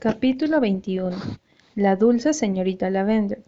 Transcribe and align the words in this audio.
Capítulo 0.00 0.60
21 0.60 1.16
La 1.74 1.96
dulce 1.96 2.32
señorita 2.32 2.88
Lavender 2.88 3.42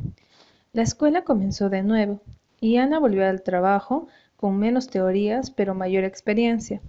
La 0.72 0.82
escuela 0.82 1.22
comenzó 1.22 1.70
de 1.70 1.84
nuevo, 1.84 2.22
y 2.60 2.78
Ana 2.78 2.98
volvió 2.98 3.24
al 3.24 3.42
trabajo 3.42 4.08
con 4.36 4.58
menos 4.58 4.88
teorías 4.88 5.52
pero 5.52 5.76
mayor 5.76 6.02
experiencia. 6.02 6.80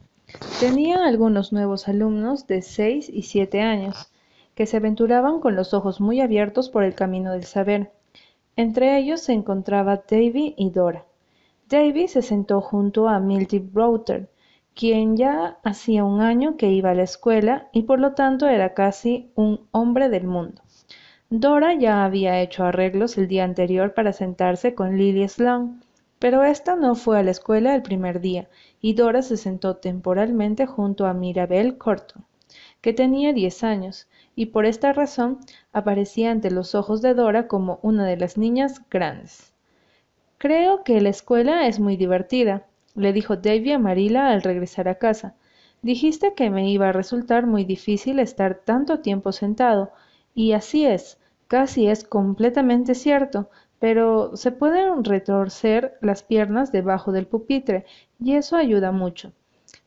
Tenía 0.59 1.05
algunos 1.05 1.53
nuevos 1.53 1.87
alumnos 1.87 2.47
de 2.47 2.63
seis 2.63 3.07
y 3.07 3.21
siete 3.21 3.61
años, 3.61 4.11
que 4.55 4.65
se 4.65 4.77
aventuraban 4.77 5.39
con 5.39 5.55
los 5.55 5.75
ojos 5.75 6.01
muy 6.01 6.21
abiertos 6.21 6.71
por 6.71 6.83
el 6.83 6.95
camino 6.95 7.31
del 7.31 7.43
saber. 7.43 7.91
Entre 8.55 8.97
ellos 8.97 9.21
se 9.21 9.33
encontraba 9.33 9.97
Davy 10.09 10.55
y 10.57 10.71
Dora. 10.71 11.05
Davy 11.69 12.07
se 12.07 12.23
sentó 12.23 12.61
junto 12.61 13.07
a 13.07 13.19
Milty 13.19 13.59
Browter, 13.59 14.27
quien 14.75 15.17
ya 15.17 15.57
hacía 15.63 16.03
un 16.03 16.21
año 16.21 16.57
que 16.57 16.71
iba 16.71 16.91
a 16.91 16.95
la 16.95 17.03
escuela 17.03 17.69
y 17.71 17.83
por 17.83 17.99
lo 17.99 18.13
tanto 18.13 18.47
era 18.47 18.73
casi 18.73 19.31
un 19.35 19.67
hombre 19.71 20.09
del 20.09 20.25
mundo. 20.25 20.61
Dora 21.29 21.73
ya 21.73 22.03
había 22.03 22.41
hecho 22.41 22.65
arreglos 22.65 23.17
el 23.17 23.27
día 23.27 23.43
anterior 23.43 23.93
para 23.93 24.13
sentarse 24.13 24.75
con 24.75 24.97
Lily 24.97 25.27
Sloan, 25.27 25.81
pero 26.19 26.43
ésta 26.43 26.75
no 26.75 26.95
fue 26.95 27.19
a 27.19 27.23
la 27.23 27.31
escuela 27.31 27.73
el 27.73 27.81
primer 27.81 28.21
día 28.21 28.49
y 28.81 28.93
Dora 28.93 29.21
se 29.21 29.37
sentó 29.37 29.77
temporalmente 29.77 30.65
junto 30.65 31.05
a 31.05 31.13
Mirabel 31.13 31.77
Corton, 31.77 32.25
que 32.81 32.93
tenía 32.93 33.33
diez 33.33 33.63
años, 33.63 34.07
y 34.35 34.47
por 34.47 34.65
esta 34.65 34.93
razón 34.93 35.39
aparecía 35.71 36.31
ante 36.31 36.51
los 36.51 36.75
ojos 36.75 37.01
de 37.01 37.13
Dora 37.13 37.47
como 37.47 37.79
una 37.81 38.05
de 38.05 38.17
las 38.17 38.37
niñas 38.37 38.81
grandes. 38.89 39.53
Creo 40.37 40.83
que 40.83 40.99
la 41.01 41.09
escuela 41.09 41.67
es 41.67 41.79
muy 41.79 41.97
divertida, 41.97 42.65
le 42.95 43.13
dijo 43.13 43.35
Davy 43.35 43.71
a 43.71 43.79
Marilla 43.79 44.29
al 44.29 44.41
regresar 44.41 44.87
a 44.87 44.95
casa. 44.95 45.35
Dijiste 45.81 46.33
que 46.33 46.49
me 46.49 46.69
iba 46.69 46.89
a 46.89 46.93
resultar 46.93 47.47
muy 47.47 47.65
difícil 47.65 48.19
estar 48.19 48.61
tanto 48.65 48.99
tiempo 48.99 49.31
sentado, 49.31 49.91
y 50.35 50.53
así 50.53 50.85
es, 50.85 51.17
casi 51.47 51.87
es 51.87 52.03
completamente 52.03 52.95
cierto, 52.95 53.49
pero 53.79 54.37
se 54.37 54.51
pueden 54.51 55.03
retorcer 55.03 55.97
las 56.01 56.23
piernas 56.23 56.71
debajo 56.71 57.11
del 57.11 57.27
pupitre, 57.27 57.85
y 58.19 58.35
eso 58.35 58.55
ayuda 58.55 58.91
mucho. 58.91 59.33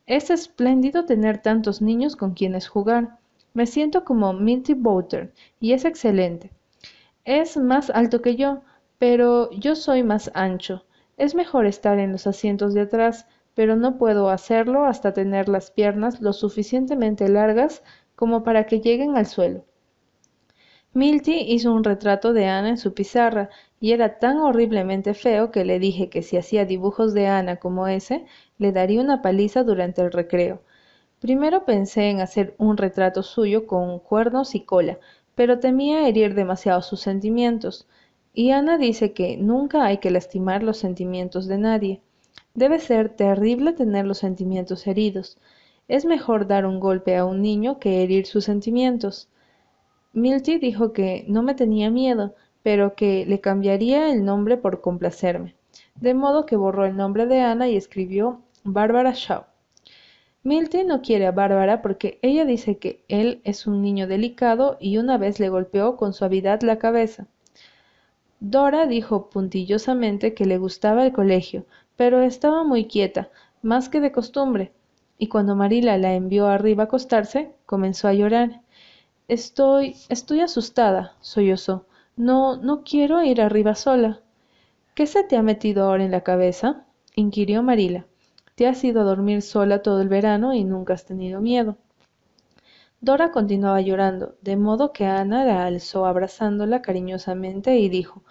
Es 0.05 0.29
espléndido 0.29 1.05
tener 1.05 1.39
tantos 1.39 1.81
niños 1.81 2.15
con 2.15 2.33
quienes 2.33 2.67
jugar. 2.67 3.17
Me 3.53 3.65
siento 3.65 4.03
como 4.03 4.33
Minty 4.33 4.73
Bouter, 4.73 5.33
y 5.59 5.73
es 5.73 5.85
excelente. 5.85 6.51
Es 7.23 7.57
más 7.57 7.89
alto 7.89 8.21
que 8.21 8.35
yo, 8.35 8.61
pero 8.99 9.49
yo 9.51 9.75
soy 9.75 10.03
más 10.03 10.29
ancho. 10.35 10.84
Es 11.17 11.35
mejor 11.35 11.65
estar 11.65 11.99
en 11.99 12.11
los 12.11 12.27
asientos 12.27 12.73
de 12.73 12.81
atrás, 12.81 13.27
pero 13.53 13.75
no 13.75 13.97
puedo 13.97 14.29
hacerlo 14.29 14.85
hasta 14.85 15.13
tener 15.13 15.47
las 15.49 15.71
piernas 15.71 16.21
lo 16.21 16.33
suficientemente 16.33 17.29
largas 17.29 17.83
como 18.15 18.43
para 18.43 18.65
que 18.65 18.81
lleguen 18.81 19.15
al 19.17 19.25
suelo. 19.25 19.65
Milty 20.93 21.53
hizo 21.53 21.73
un 21.73 21.83
retrato 21.83 22.31
de 22.31 22.45
Ana 22.45 22.69
en 22.69 22.77
su 22.77 22.93
pizarra 22.93 23.49
y 23.81 23.91
era 23.91 24.17
tan 24.17 24.37
horriblemente 24.37 25.13
feo 25.13 25.51
que 25.51 25.65
le 25.65 25.77
dije 25.77 26.09
que 26.09 26.21
si 26.21 26.37
hacía 26.37 26.63
dibujos 26.65 27.13
de 27.13 27.27
Ana 27.27 27.57
como 27.57 27.87
ese, 27.87 28.25
le 28.57 28.71
daría 28.71 29.01
una 29.01 29.21
paliza 29.21 29.63
durante 29.63 30.01
el 30.01 30.11
recreo. 30.13 30.61
Primero 31.19 31.65
pensé 31.65 32.09
en 32.09 32.21
hacer 32.21 32.55
un 32.57 32.77
retrato 32.77 33.23
suyo 33.23 33.67
con 33.67 33.99
cuernos 33.99 34.55
y 34.55 34.61
cola, 34.61 34.97
pero 35.35 35.59
temía 35.59 36.07
herir 36.07 36.33
demasiado 36.33 36.81
sus 36.81 37.01
sentimientos. 37.01 37.87
Y 38.37 38.51
Ana 38.51 38.77
dice 38.77 39.13
que 39.13 39.37
nunca 39.37 39.85
hay 39.85 39.99
que 39.99 40.11
lastimar 40.11 40.61
los 40.61 40.75
sentimientos 40.77 41.47
de 41.47 41.57
nadie. 41.57 42.01
Debe 42.53 42.79
ser 42.79 43.07
terrible 43.07 43.71
tener 43.71 44.05
los 44.05 44.17
sentimientos 44.17 44.87
heridos. 44.87 45.37
Es 45.87 46.03
mejor 46.03 46.45
dar 46.45 46.65
un 46.65 46.81
golpe 46.81 47.15
a 47.15 47.23
un 47.23 47.41
niño 47.41 47.79
que 47.79 48.03
herir 48.03 48.25
sus 48.25 48.43
sentimientos. 48.43 49.29
Milty 50.11 50.57
dijo 50.57 50.91
que 50.91 51.23
no 51.29 51.43
me 51.43 51.55
tenía 51.55 51.89
miedo, 51.89 52.35
pero 52.61 52.93
que 52.93 53.25
le 53.25 53.39
cambiaría 53.39 54.11
el 54.11 54.25
nombre 54.25 54.57
por 54.57 54.81
complacerme. 54.81 55.55
De 55.95 56.13
modo 56.13 56.45
que 56.45 56.57
borró 56.57 56.85
el 56.85 56.97
nombre 56.97 57.27
de 57.27 57.39
Ana 57.39 57.69
y 57.69 57.77
escribió 57.77 58.41
Bárbara 58.65 59.13
Shaw. 59.15 59.45
Milty 60.43 60.83
no 60.83 61.01
quiere 61.01 61.25
a 61.25 61.31
Bárbara 61.31 61.81
porque 61.81 62.19
ella 62.21 62.43
dice 62.43 62.79
que 62.79 63.05
él 63.07 63.39
es 63.45 63.65
un 63.65 63.81
niño 63.81 64.07
delicado 64.07 64.75
y 64.81 64.97
una 64.97 65.17
vez 65.17 65.39
le 65.39 65.47
golpeó 65.47 65.95
con 65.95 66.11
suavidad 66.11 66.61
la 66.63 66.79
cabeza. 66.79 67.27
Dora 68.47 68.85
dijo 68.85 69.31
puntillosamente 69.31 70.35
que 70.35 70.45
le 70.45 70.59
gustaba 70.59 71.03
el 71.03 71.11
colegio, 71.11 71.65
pero 71.95 72.21
estaba 72.21 72.63
muy 72.63 72.85
quieta, 72.85 73.31
más 73.63 73.89
que 73.89 73.99
de 73.99 74.11
costumbre, 74.11 74.71
y 75.17 75.29
cuando 75.29 75.55
Marila 75.55 75.97
la 75.97 76.13
envió 76.13 76.45
arriba 76.45 76.83
a 76.83 76.85
acostarse, 76.85 77.55
comenzó 77.65 78.07
a 78.07 78.13
llorar. 78.13 78.61
Estoy. 79.27 79.95
estoy 80.09 80.41
asustada, 80.41 81.15
sollozó. 81.21 81.87
No, 82.17 82.57
no 82.57 82.83
quiero 82.83 83.23
ir 83.23 83.41
arriba 83.41 83.73
sola. 83.73 84.19
¿Qué 84.93 85.07
se 85.07 85.23
te 85.23 85.37
ha 85.37 85.41
metido 85.41 85.83
ahora 85.83 86.03
en 86.03 86.11
la 86.11 86.21
cabeza? 86.21 86.85
inquirió 87.15 87.63
Marila. 87.63 88.05
Te 88.53 88.67
has 88.67 88.83
ido 88.83 89.01
a 89.01 89.05
dormir 89.05 89.41
sola 89.41 89.81
todo 89.81 90.01
el 90.01 90.07
verano 90.07 90.53
y 90.53 90.63
nunca 90.63 90.93
has 90.93 91.05
tenido 91.05 91.41
miedo. 91.41 91.77
Dora 93.05 93.29
continuaba 93.29 93.81
llorando, 93.81 94.35
de 94.41 94.55
modo 94.57 94.91
que 94.91 95.05
Ana 95.05 95.45
la 95.45 95.67
alzó 95.67 96.07
abrazándola 96.07 96.81
cariñosamente 96.81 97.77
y 97.77 97.87
dijo 97.87 98.23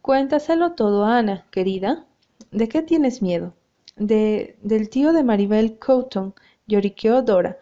Cuéntaselo 0.00 0.74
todo 0.74 1.06
Ana, 1.06 1.44
querida. 1.50 2.06
¿De 2.52 2.68
qué 2.68 2.82
tienes 2.82 3.20
miedo? 3.20 3.54
De 3.96 4.58
del 4.62 4.90
tío 4.90 5.12
de 5.12 5.24
Maribel 5.24 5.80
Coughton, 5.80 6.34
lloriqueó 6.68 7.22
Dora. 7.22 7.58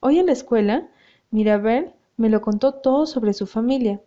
Hoy 0.00 0.18
en 0.18 0.24
la 0.24 0.32
escuela, 0.32 0.88
Mirabel 1.30 1.92
me 2.16 2.30
lo 2.30 2.40
contó 2.40 2.72
todo 2.72 3.04
sobre 3.04 3.34
su 3.34 3.46
familia. 3.46 4.00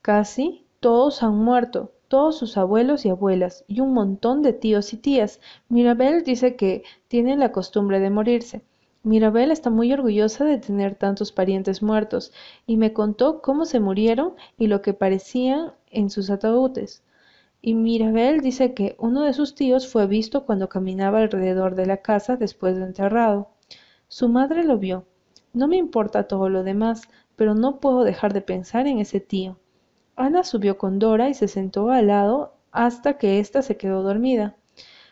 Casi 0.00 0.64
todos 0.80 1.22
han 1.22 1.36
muerto, 1.36 1.92
todos 2.08 2.38
sus 2.38 2.56
abuelos 2.56 3.04
y 3.04 3.10
abuelas, 3.10 3.66
y 3.68 3.80
un 3.80 3.92
montón 3.92 4.40
de 4.40 4.54
tíos 4.54 4.94
y 4.94 4.96
tías. 4.96 5.40
Mirabel 5.68 6.24
dice 6.24 6.56
que 6.56 6.84
tienen 7.06 7.38
la 7.40 7.52
costumbre 7.52 8.00
de 8.00 8.08
morirse. 8.08 8.64
Mirabel 9.02 9.50
está 9.50 9.70
muy 9.70 9.92
orgullosa 9.92 10.44
de 10.44 10.58
tener 10.58 10.94
tantos 10.94 11.32
parientes 11.32 11.82
muertos, 11.82 12.32
y 12.66 12.76
me 12.76 12.92
contó 12.92 13.40
cómo 13.42 13.64
se 13.64 13.80
murieron 13.80 14.34
y 14.56 14.66
lo 14.66 14.82
que 14.82 14.94
parecían 14.94 15.72
en 15.90 16.10
sus 16.10 16.30
ataúdes. 16.30 17.02
Y 17.62 17.74
Mirabel 17.74 18.40
dice 18.40 18.74
que 18.74 18.96
uno 18.98 19.22
de 19.22 19.32
sus 19.32 19.54
tíos 19.54 19.88
fue 19.88 20.06
visto 20.06 20.44
cuando 20.46 20.68
caminaba 20.68 21.20
alrededor 21.20 21.74
de 21.74 21.86
la 21.86 21.98
casa 21.98 22.36
después 22.36 22.76
de 22.76 22.84
enterrado. 22.84 23.48
Su 24.08 24.28
madre 24.28 24.64
lo 24.64 24.78
vio. 24.78 25.06
No 25.52 25.68
me 25.68 25.76
importa 25.76 26.28
todo 26.28 26.48
lo 26.48 26.62
demás, 26.62 27.02
pero 27.36 27.54
no 27.54 27.80
puedo 27.80 28.04
dejar 28.04 28.32
de 28.32 28.42
pensar 28.42 28.86
en 28.86 28.98
ese 28.98 29.20
tío. 29.20 29.58
Ana 30.16 30.44
subió 30.44 30.78
con 30.78 30.98
Dora 30.98 31.28
y 31.28 31.34
se 31.34 31.48
sentó 31.48 31.90
al 31.90 32.08
lado 32.08 32.54
hasta 32.72 33.18
que 33.18 33.38
ésta 33.38 33.62
se 33.62 33.76
quedó 33.76 34.02
dormida. 34.02 34.56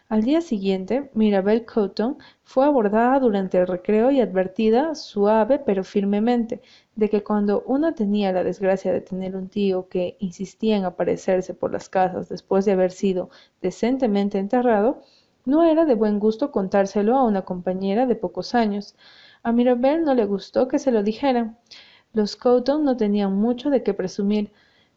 Al 0.08 0.22
día 0.22 0.40
siguiente, 0.40 1.10
Mirabel 1.14 1.64
Cotton 1.64 2.18
fue 2.44 2.64
abordada 2.64 3.18
durante 3.18 3.58
el 3.58 3.66
recreo 3.66 4.10
y 4.12 4.20
advertida, 4.20 4.94
suave 4.94 5.58
pero 5.58 5.82
firmemente, 5.82 6.62
de 6.94 7.08
que 7.08 7.24
cuando 7.24 7.62
uno 7.66 7.92
tenía 7.92 8.32
la 8.32 8.44
desgracia 8.44 8.92
de 8.92 9.00
tener 9.00 9.34
un 9.34 9.48
tío 9.48 9.88
que 9.88 10.16
insistía 10.20 10.76
en 10.76 10.84
aparecerse 10.84 11.54
por 11.54 11.72
las 11.72 11.88
casas 11.88 12.28
después 12.28 12.64
de 12.64 12.72
haber 12.72 12.92
sido 12.92 13.30
decentemente 13.60 14.38
enterrado, 14.38 15.02
no 15.44 15.64
era 15.64 15.84
de 15.84 15.94
buen 15.94 16.20
gusto 16.20 16.52
contárselo 16.52 17.16
a 17.16 17.24
una 17.24 17.42
compañera 17.42 18.06
de 18.06 18.14
pocos 18.14 18.54
años. 18.54 18.94
A 19.42 19.50
Mirabel 19.50 20.04
no 20.04 20.14
le 20.14 20.24
gustó 20.24 20.68
que 20.68 20.78
se 20.78 20.92
lo 20.92 21.02
dijeran. 21.02 21.58
Los 22.12 22.36
Cotton 22.36 22.84
no 22.84 22.96
tenían 22.96 23.34
mucho 23.34 23.70
de 23.70 23.82
qué 23.82 23.92
presumir, 23.92 24.52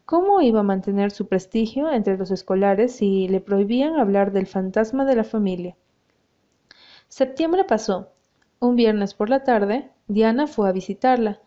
¿Cómo 0.10 0.42
iba 0.42 0.62
a 0.62 0.64
mantener 0.64 1.12
su 1.12 1.28
prestigio 1.28 1.92
entre 1.92 2.18
los 2.18 2.32
escolares 2.32 2.96
si 2.96 3.28
le 3.28 3.42
prohibían 3.42 4.00
hablar 4.00 4.32
del 4.32 4.48
fantasma 4.48 5.06
de 5.06 5.16
la 5.16 5.24
familia? 5.24 5.76
Septiembre 7.10 7.64
pasó. 7.64 8.10
Un 8.60 8.76
viernes 8.76 9.14
por 9.14 9.30
la 9.30 9.44
tarde, 9.44 9.92
Diana 10.08 10.48
fue 10.48 10.68
a 10.68 10.72
visitarla. 10.72 11.40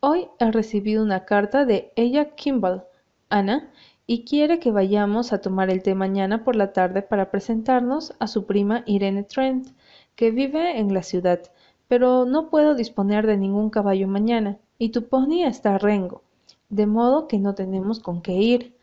Hoy 0.00 0.26
ha 0.40 0.50
recibido 0.50 1.04
una 1.04 1.24
carta 1.24 1.64
de 1.64 1.92
ella 1.94 2.34
Kimball, 2.34 2.82
Ana, 3.28 3.70
y 4.04 4.24
quiere 4.24 4.58
que 4.58 4.72
vayamos 4.72 5.32
a 5.32 5.40
tomar 5.40 5.70
el 5.70 5.84
té 5.84 5.94
mañana 5.94 6.42
por 6.42 6.56
la 6.56 6.72
tarde 6.72 7.02
para 7.02 7.30
presentarnos 7.30 8.14
a 8.18 8.26
su 8.26 8.46
prima 8.46 8.82
Irene 8.84 9.22
Trent, 9.22 9.68
que 10.16 10.32
vive 10.32 10.80
en 10.80 10.92
la 10.92 11.04
ciudad, 11.04 11.40
pero 11.86 12.24
no 12.24 12.50
puedo 12.50 12.74
disponer 12.74 13.28
de 13.28 13.36
ningún 13.36 13.70
caballo 13.70 14.08
mañana, 14.08 14.58
y 14.76 14.88
tu 14.88 15.06
pony 15.06 15.44
está 15.44 15.78
rengo 15.78 16.24
de 16.72 16.86
modo 16.86 17.28
que 17.28 17.38
no 17.38 17.54
tenemos 17.54 18.00
con 18.00 18.22
qué 18.22 18.32
ir. 18.32 18.74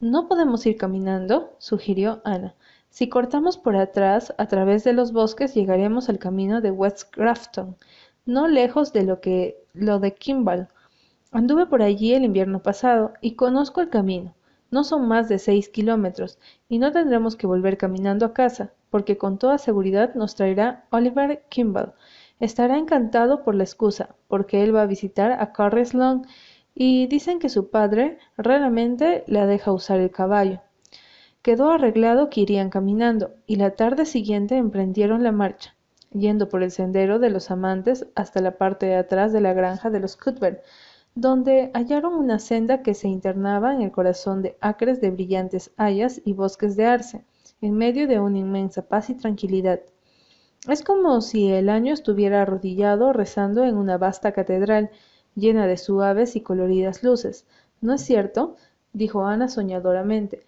¿No 0.00 0.26
podemos 0.26 0.66
ir 0.66 0.76
caminando? 0.76 1.54
sugirió 1.58 2.20
Ana. 2.24 2.56
Si 2.90 3.08
cortamos 3.08 3.56
por 3.56 3.76
atrás, 3.76 4.34
a 4.36 4.46
través 4.46 4.82
de 4.82 4.92
los 4.92 5.12
bosques, 5.12 5.54
llegaremos 5.54 6.08
al 6.08 6.18
camino 6.18 6.60
de 6.60 6.72
West 6.72 7.14
Grafton, 7.14 7.76
no 8.24 8.48
lejos 8.48 8.92
de 8.92 9.04
lo 9.04 9.20
que 9.20 9.64
lo 9.74 10.00
de 10.00 10.12
Kimball. 10.14 10.66
Anduve 11.30 11.66
por 11.66 11.82
allí 11.82 12.14
el 12.14 12.24
invierno 12.24 12.62
pasado 12.62 13.12
y 13.20 13.36
conozco 13.36 13.80
el 13.80 13.90
camino. 13.90 14.34
No 14.72 14.82
son 14.82 15.06
más 15.06 15.28
de 15.28 15.38
seis 15.38 15.68
kilómetros 15.68 16.40
y 16.68 16.78
no 16.78 16.90
tendremos 16.90 17.36
que 17.36 17.46
volver 17.46 17.78
caminando 17.78 18.26
a 18.26 18.34
casa, 18.34 18.72
porque 18.90 19.18
con 19.18 19.38
toda 19.38 19.58
seguridad 19.58 20.16
nos 20.16 20.34
traerá 20.34 20.84
Oliver 20.90 21.44
Kimball, 21.48 21.94
Estará 22.38 22.76
encantado 22.76 23.42
por 23.44 23.54
la 23.54 23.64
excusa, 23.64 24.14
porque 24.28 24.62
él 24.62 24.74
va 24.74 24.82
a 24.82 24.86
visitar 24.86 25.32
a 25.32 25.52
Carrie 25.52 25.86
Sloane 25.86 26.22
y 26.78 27.06
dicen 27.06 27.38
que 27.38 27.48
su 27.48 27.70
padre 27.70 28.18
raramente 28.36 29.24
la 29.26 29.46
deja 29.46 29.72
usar 29.72 29.98
el 29.98 30.10
caballo. 30.10 30.60
Quedó 31.40 31.70
arreglado 31.70 32.28
que 32.28 32.42
irían 32.42 32.68
caminando, 32.68 33.30
y 33.46 33.56
la 33.56 33.70
tarde 33.70 34.04
siguiente 34.04 34.58
emprendieron 34.58 35.22
la 35.22 35.32
marcha, 35.32 35.74
yendo 36.12 36.50
por 36.50 36.62
el 36.62 36.70
sendero 36.70 37.18
de 37.18 37.30
los 37.30 37.50
amantes 37.50 38.06
hasta 38.14 38.42
la 38.42 38.58
parte 38.58 38.84
de 38.84 38.96
atrás 38.96 39.32
de 39.32 39.40
la 39.40 39.54
granja 39.54 39.88
de 39.88 40.00
los 40.00 40.16
Cuthbert, 40.16 40.62
donde 41.14 41.70
hallaron 41.72 42.12
una 42.12 42.38
senda 42.38 42.82
que 42.82 42.92
se 42.92 43.08
internaba 43.08 43.72
en 43.72 43.80
el 43.80 43.90
corazón 43.90 44.42
de 44.42 44.58
acres 44.60 45.00
de 45.00 45.10
brillantes 45.10 45.72
hayas 45.78 46.20
y 46.26 46.34
bosques 46.34 46.76
de 46.76 46.84
arce, 46.84 47.24
en 47.62 47.72
medio 47.72 48.06
de 48.06 48.20
una 48.20 48.36
inmensa 48.36 48.82
paz 48.82 49.08
y 49.08 49.14
tranquilidad. 49.14 49.80
Es 50.68 50.84
como 50.84 51.22
si 51.22 51.50
el 51.50 51.70
año 51.70 51.94
estuviera 51.94 52.42
arrodillado 52.42 53.14
rezando 53.14 53.64
en 53.64 53.78
una 53.78 53.96
vasta 53.96 54.32
catedral, 54.32 54.90
llena 55.36 55.68
de 55.68 55.76
suaves 55.76 56.34
y 56.34 56.40
coloridas 56.40 57.04
luces. 57.04 57.46
¿No 57.80 57.94
es 57.94 58.00
cierto? 58.00 58.56
dijo 58.92 59.24
Ana 59.24 59.48
soñadoramente. 59.48 60.42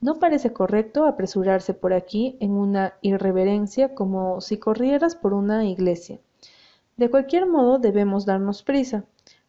No 0.00 0.20
parece 0.20 0.52
correcto 0.52 1.04
apresurarse 1.04 1.74
por 1.74 1.92
aquí 1.92 2.36
en 2.40 2.52
una 2.52 2.94
irreverencia 3.02 3.94
como 3.94 4.40
si 4.40 4.56
corrieras 4.56 5.16
por 5.16 5.34
una 5.34 5.66
iglesia. 5.66 6.20
De 6.96 7.10
cualquier 7.10 7.46
modo 7.46 7.78
debemos 7.78 8.24
darnos 8.24 8.62
prisa, 8.62 9.04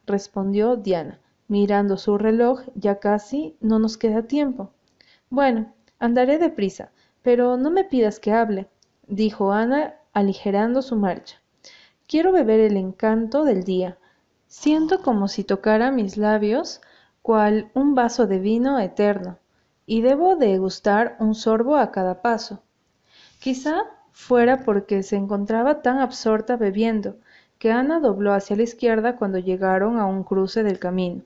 respondió 0.07 0.75
Diana, 0.75 1.19
mirando 1.47 1.97
su 1.97 2.17
reloj. 2.17 2.61
Ya 2.73 2.99
casi 2.99 3.55
no 3.61 3.77
nos 3.77 3.97
queda 3.97 4.23
tiempo. 4.23 4.71
Bueno, 5.29 5.71
andaré 5.99 6.39
deprisa, 6.39 6.91
pero 7.21 7.57
no 7.57 7.69
me 7.69 7.83
pidas 7.83 8.19
que 8.19 8.31
hable, 8.31 8.67
dijo 9.07 9.51
Ana 9.51 9.95
aligerando 10.13 10.81
su 10.81 10.95
marcha. 10.95 11.39
Quiero 12.07 12.31
beber 12.31 12.59
el 12.59 12.75
encanto 12.75 13.43
del 13.43 13.63
día. 13.63 13.98
Siento 14.49 15.03
como 15.03 15.27
si 15.27 15.43
tocara 15.43 15.91
mis 15.91 16.17
labios 16.17 16.81
cual 17.21 17.69
un 17.75 17.93
vaso 17.93 18.25
de 18.25 18.39
vino 18.39 18.79
eterno, 18.79 19.37
y 19.85 20.01
debo 20.01 20.35
degustar 20.35 21.15
un 21.19 21.35
sorbo 21.35 21.77
a 21.77 21.91
cada 21.91 22.23
paso. 22.23 22.63
Quizá 23.39 23.83
fuera 24.11 24.65
porque 24.65 25.03
se 25.03 25.17
encontraba 25.17 25.83
tan 25.83 25.99
absorta 25.99 26.57
bebiendo, 26.57 27.17
que 27.59 27.71
Ana 27.71 27.99
dobló 27.99 28.33
hacia 28.33 28.55
la 28.55 28.63
izquierda 28.63 29.17
cuando 29.17 29.37
llegaron 29.37 29.99
a 29.99 30.07
un 30.07 30.23
cruce 30.23 30.63
del 30.63 30.79
camino. 30.79 31.21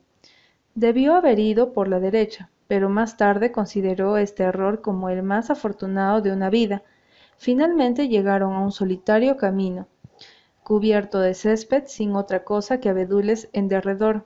Debió 0.76 1.16
haber 1.16 1.40
ido 1.40 1.72
por 1.72 1.88
la 1.88 2.02
derecha, 2.02 2.50
pero 2.68 2.90
más 2.90 3.16
tarde 3.16 3.54
consideró 3.54 4.18
este 4.18 4.44
error 4.44 4.82
como 4.82 5.08
el 5.08 5.24
más 5.24 5.50
afortunado 5.50 6.20
de 6.20 6.34
una 6.34 6.50
vida. 6.50 6.84
Finalmente 7.38 8.10
llegaron 8.10 8.52
a 8.52 8.60
un 8.60 8.74
solitario 8.74 9.38
camino, 9.38 9.88
cubierto 10.64 11.20
de 11.20 11.34
césped 11.34 11.84
sin 11.88 12.16
otra 12.16 12.44
cosa 12.44 12.80
que 12.80 12.90
abedules 12.90 13.50
en 13.54 13.68
derredor. 13.68 14.26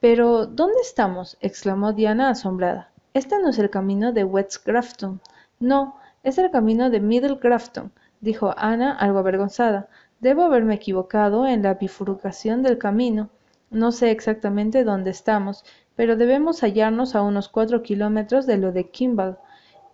Pero, 0.00 0.46
¿dónde 0.46 0.80
estamos? 0.80 1.36
exclamó 1.40 1.92
Diana 1.92 2.30
asombrada. 2.30 2.90
Este 3.14 3.38
no 3.40 3.50
es 3.50 3.58
el 3.58 3.70
camino 3.70 4.12
de 4.12 4.24
West 4.24 4.64
Grafton. 4.64 5.20
No, 5.60 5.96
es 6.22 6.38
el 6.38 6.50
camino 6.50 6.90
de 6.90 7.00
Middle 7.00 7.38
Grafton, 7.40 7.92
dijo 8.20 8.54
Ana 8.56 8.96
algo 8.96 9.18
avergonzada. 9.18 9.88
Debo 10.20 10.42
haberme 10.42 10.74
equivocado 10.74 11.46
en 11.46 11.62
la 11.62 11.74
bifurcación 11.74 12.62
del 12.62 12.78
camino. 12.78 13.30
No 13.70 13.92
sé 13.92 14.10
exactamente 14.10 14.84
dónde 14.84 15.10
estamos, 15.10 15.64
pero 15.96 16.16
debemos 16.16 16.60
hallarnos 16.60 17.14
a 17.14 17.22
unos 17.22 17.48
cuatro 17.48 17.82
kilómetros 17.82 18.46
de 18.46 18.58
lo 18.58 18.72
de 18.72 18.90
Kimball. 18.90 19.38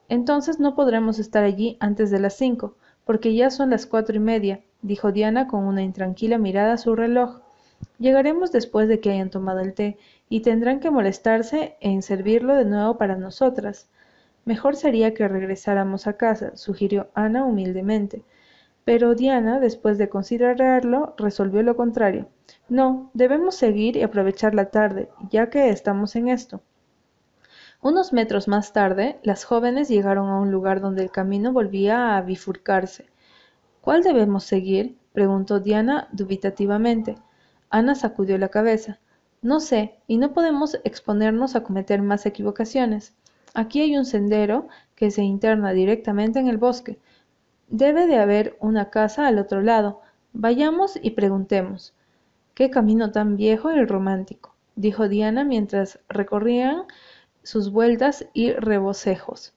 Entonces 0.09 0.61
no 0.61 0.75
podremos 0.75 1.19
estar 1.19 1.45
allí 1.45 1.77
antes 1.81 2.11
de 2.11 2.21
las 2.21 2.35
cinco, 2.35 2.77
porque 3.05 3.35
ya 3.35 3.51
son 3.51 3.71
las 3.71 3.87
cuatro 3.87 4.17
y 4.17 4.21
media 4.21 4.61
dijo 4.83 5.13
Diana 5.13 5.47
con 5.47 5.65
una 5.65 5.83
intranquila 5.83 6.39
mirada 6.39 6.75
a 6.75 6.79
su 6.79 6.95
reloj. 6.95 7.41
Llegaremos 7.99 8.53
después 8.53 8.89
de 8.89 9.01
que 9.01 9.11
hayan 9.11 9.31
tomado 9.31 9.61
el 9.61 9.75
té, 9.75 9.99
y 10.29 10.41
tendrán 10.41 10.81
que 10.81 10.91
molestarse 10.91 11.77
en 11.81 12.03
servirlo 12.03 12.55
de 12.55 12.65
nuevo 12.65 12.97
para 12.97 13.17
nosotras. 13.17 13.89
Mejor 14.45 14.77
sería 14.77 15.13
que 15.13 15.29
regresáramos 15.29 16.07
a 16.07 16.15
casa, 16.15 16.57
sugirió 16.57 17.09
Ana 17.15 17.45
humildemente. 17.45 18.23
Pero 18.85 19.15
Diana, 19.15 19.61
después 19.61 19.99
de 19.99 20.09
considerarlo, 20.09 21.15
resolvió 21.19 21.63
lo 21.63 21.77
contrario. 21.77 22.29
No, 22.69 23.11
debemos 23.13 23.57
seguir 23.57 23.97
y 23.97 24.03
aprovechar 24.03 24.55
la 24.55 24.67
tarde, 24.71 25.11
ya 25.31 25.51
que 25.51 25.69
estamos 25.69 26.17
en 26.17 26.29
esto. 26.29 26.63
Unos 27.83 28.13
metros 28.13 28.47
más 28.47 28.73
tarde, 28.73 29.19
las 29.23 29.45
jóvenes 29.45 29.89
llegaron 29.89 30.29
a 30.29 30.41
un 30.41 30.51
lugar 30.51 30.81
donde 30.81 31.03
el 31.03 31.11
camino 31.11 31.53
volvía 31.53 32.17
a 32.17 32.23
bifurcarse. 32.23 33.10
¿Cuál 33.81 34.03
debemos 34.03 34.45
seguir? 34.45 34.99
preguntó 35.13 35.59
Diana 35.59 36.09
dubitativamente. 36.13 37.17
Ana 37.71 37.95
sacudió 37.95 38.37
la 38.37 38.51
cabeza. 38.51 38.99
No 39.43 39.59
sé, 39.59 39.99
y 40.07 40.19
no 40.19 40.35
podemos 40.35 40.79
exponernos 40.85 41.57
a 41.57 41.63
cometer 41.63 42.03
más 42.03 42.27
equivocaciones. 42.27 43.15
Aquí 43.55 43.81
hay 43.81 43.97
un 43.97 44.05
sendero 44.05 44.69
que 44.95 45.11
se 45.11 45.23
interna 45.23 45.73
directamente 45.73 46.39
en 46.39 46.49
el 46.49 46.59
bosque. 46.59 46.99
Debe 47.69 48.07
de 48.07 48.19
haber 48.19 48.57
una 48.61 48.91
casa 48.91 49.27
al 49.27 49.39
otro 49.39 49.63
lado. 49.63 50.03
Vayamos 50.35 50.99
y 51.03 51.13
preguntemos. 51.13 51.95
Qué 52.55 52.69
camino 52.69 53.13
tan 53.13 53.37
viejo 53.37 53.73
y 53.73 53.83
romántico, 53.85 54.55
dijo 54.77 55.09
Diana 55.09 55.45
mientras 55.45 56.01
recorrían 56.09 56.83
sus 57.43 57.73
vueltas 57.73 58.27
y 58.35 58.53
rebocejos 58.53 59.55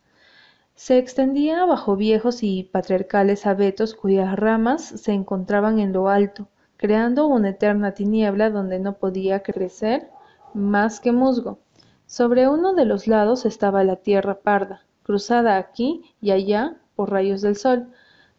se 0.84 0.98
extendía 0.98 1.64
bajo 1.64 1.96
viejos 1.96 2.44
y 2.44 2.64
patriarcales 2.64 3.46
abetos 3.46 3.96
cuyas 3.96 4.36
ramas 4.36 4.84
se 4.84 5.14
encontraban 5.14 5.80
en 5.80 5.94
lo 5.94 6.10
alto, 6.10 6.50
creando 6.76 7.26
una 7.26 7.52
eterna 7.52 7.94
tiniebla 7.94 8.50
donde 8.50 8.80
no 8.80 8.98
podía 8.98 9.44
crecer 9.44 10.10
más 10.54 11.00
que 11.00 11.14
musgo. 11.14 11.60
Sobre 12.06 12.50
uno 12.50 12.74
de 12.74 12.84
los 12.84 13.08
lados 13.08 13.46
estaba 13.46 13.86
la 13.86 13.96
tierra 13.96 14.42
parda, 14.42 14.82
cruzada 15.04 15.56
aquí 15.56 16.14
y 16.20 16.32
allá 16.32 16.76
por 16.98 17.12
rayos 17.12 17.42
del 17.42 17.56
sol. 17.56 17.88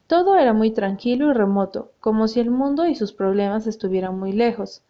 Todo 0.06 0.36
era 0.36 0.52
muy 0.52 0.70
tranquilo 0.70 1.30
y 1.30 1.32
remoto, 1.32 1.92
como 1.98 2.28
si 2.28 2.40
el 2.40 2.50
mundo 2.50 2.84
y 2.84 2.94
sus 2.94 3.14
problemas 3.14 3.66
estuvieran 3.66 4.18
muy 4.18 4.32
lejos. 4.32 4.84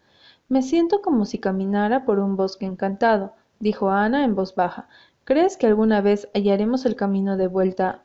Me 0.49 0.61
siento 0.61 1.01
como 1.01 1.23
si 1.23 1.39
caminara 1.39 2.03
por 2.03 2.19
un 2.19 2.35
bosque 2.35 2.65
encantado, 2.65 3.31
dijo 3.61 3.91
Ana 3.91 4.25
en 4.25 4.35
voz 4.35 4.55
baja, 4.55 4.89
¿Crees 5.25 5.57
que 5.57 5.65
alguna 5.65 6.01
vez 6.01 6.29
hallaremos 6.35 6.85
el 6.85 6.95
camino 6.95 7.35
de 7.35 7.47
vuelta 7.47 8.03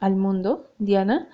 al 0.00 0.16
mundo, 0.16 0.66
Diana? 0.76 1.30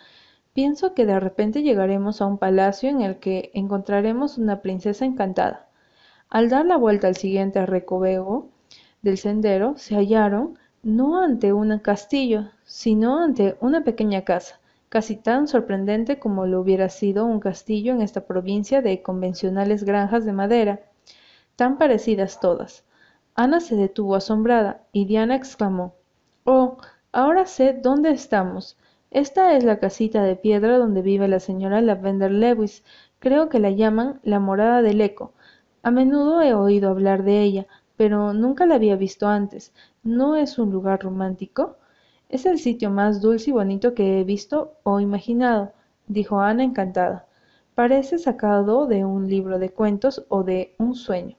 Pienso 0.52 0.94
que 0.94 1.04
de 1.06 1.18
repente 1.18 1.64
llegaremos 1.64 2.22
a 2.22 2.26
un 2.26 2.38
palacio 2.38 2.88
en 2.88 3.00
el 3.00 3.18
que 3.18 3.50
encontraremos 3.52 4.38
una 4.38 4.62
princesa 4.62 5.04
encantada. 5.04 5.66
Al 6.30 6.50
dar 6.50 6.66
la 6.66 6.76
vuelta 6.76 7.08
al 7.08 7.16
siguiente 7.16 7.66
recoveco 7.66 8.48
del 9.02 9.18
sendero, 9.18 9.76
se 9.76 9.96
hallaron 9.96 10.56
no 10.84 11.20
ante 11.20 11.52
un 11.52 11.80
castillo, 11.80 12.50
sino 12.64 13.18
ante 13.18 13.56
una 13.60 13.82
pequeña 13.82 14.22
casa, 14.22 14.60
casi 14.88 15.16
tan 15.16 15.48
sorprendente 15.48 16.20
como 16.20 16.46
lo 16.46 16.60
hubiera 16.60 16.88
sido 16.88 17.26
un 17.26 17.40
castillo 17.40 17.92
en 17.92 18.02
esta 18.02 18.20
provincia 18.20 18.82
de 18.82 19.02
convencionales 19.02 19.82
granjas 19.82 20.24
de 20.24 20.32
madera, 20.32 20.80
tan 21.56 21.76
parecidas 21.76 22.38
todas. 22.38 22.84
Ana 23.36 23.58
se 23.58 23.74
detuvo 23.74 24.14
asombrada, 24.14 24.82
y 24.92 25.06
Diana 25.06 25.34
exclamó 25.34 25.94
Oh, 26.44 26.76
ahora 27.10 27.46
sé 27.46 27.72
dónde 27.72 28.10
estamos. 28.10 28.76
Esta 29.10 29.56
es 29.56 29.64
la 29.64 29.80
casita 29.80 30.22
de 30.22 30.36
piedra 30.36 30.78
donde 30.78 31.02
vive 31.02 31.26
la 31.26 31.40
señora 31.40 31.80
Lavender 31.80 32.30
Lewis. 32.30 32.84
Creo 33.18 33.48
que 33.48 33.58
la 33.58 33.70
llaman 33.70 34.20
la 34.22 34.38
morada 34.38 34.82
del 34.82 35.00
eco. 35.00 35.32
A 35.82 35.90
menudo 35.90 36.42
he 36.42 36.54
oído 36.54 36.90
hablar 36.90 37.24
de 37.24 37.42
ella, 37.42 37.66
pero 37.96 38.32
nunca 38.34 38.66
la 38.66 38.76
había 38.76 38.94
visto 38.94 39.26
antes. 39.26 39.72
¿No 40.04 40.36
es 40.36 40.56
un 40.56 40.70
lugar 40.70 41.02
romántico? 41.02 41.76
Es 42.28 42.46
el 42.46 42.60
sitio 42.60 42.90
más 42.90 43.20
dulce 43.20 43.50
y 43.50 43.52
bonito 43.52 43.94
que 43.94 44.20
he 44.20 44.24
visto 44.24 44.74
o 44.84 45.00
imaginado, 45.00 45.72
dijo 46.06 46.38
Ana 46.40 46.62
encantada. 46.62 47.26
Parece 47.74 48.18
sacado 48.18 48.86
de 48.86 49.04
un 49.04 49.28
libro 49.28 49.58
de 49.58 49.70
cuentos 49.70 50.24
o 50.28 50.44
de 50.44 50.76
un 50.78 50.94
sueño. 50.94 51.36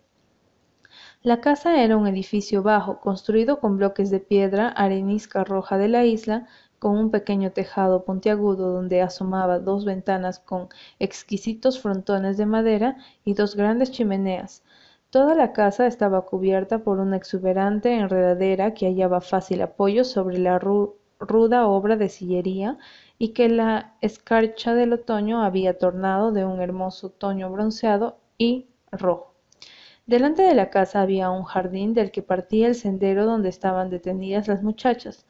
La 1.26 1.42
casa 1.42 1.82
era 1.82 1.98
un 1.98 2.06
edificio 2.06 2.62
bajo, 2.62 3.00
construido 3.00 3.60
con 3.60 3.78
bloques 3.78 4.12
de 4.12 4.20
piedra 4.20 4.68
arenisca 4.68 5.44
roja 5.44 5.80
de 5.80 5.88
la 5.88 6.06
isla, 6.06 6.46
con 6.78 6.96
un 7.00 7.10
pequeño 7.10 7.52
tejado 7.52 8.06
puntiagudo 8.06 8.72
donde 8.72 9.02
asomaban 9.02 9.66
dos 9.66 9.86
ventanas 9.86 10.38
con 10.38 10.70
exquisitos 11.00 11.80
frontones 11.80 12.38
de 12.38 12.46
madera 12.46 12.98
y 13.24 13.34
dos 13.34 13.56
grandes 13.56 13.90
chimeneas. 13.90 14.64
Toda 15.10 15.34
la 15.34 15.52
casa 15.52 15.88
estaba 15.88 16.22
cubierta 16.22 16.84
por 16.84 17.00
una 17.00 17.18
exuberante 17.18 17.96
enredadera 17.96 18.76
que 18.76 18.86
hallaba 18.86 19.20
fácil 19.20 19.64
apoyo 19.64 20.04
sobre 20.04 20.38
la 20.38 20.60
ruda 20.60 21.66
obra 21.66 21.96
de 21.98 22.10
sillería 22.10 22.78
y 23.18 23.30
que 23.30 23.50
la 23.50 23.96
escarcha 24.00 24.76
del 24.76 24.94
otoño 24.94 25.42
había 25.42 25.80
tornado 25.80 26.32
de 26.32 26.46
un 26.46 26.62
hermoso 26.62 27.10
tono 27.10 27.50
bronceado 27.50 28.20
y 28.38 28.68
rojo. 28.92 29.35
Delante 30.06 30.44
de 30.44 30.54
la 30.54 30.70
casa 30.70 31.02
había 31.02 31.32
un 31.32 31.44
jardín 31.46 31.96
del 31.96 32.12
que 32.12 32.22
partía 32.22 32.68
el 32.68 32.76
sendero 32.76 33.26
donde 33.26 33.50
estaban 33.50 33.90
detenidas 33.90 34.48
las 34.48 34.62
muchachas. 34.62 35.26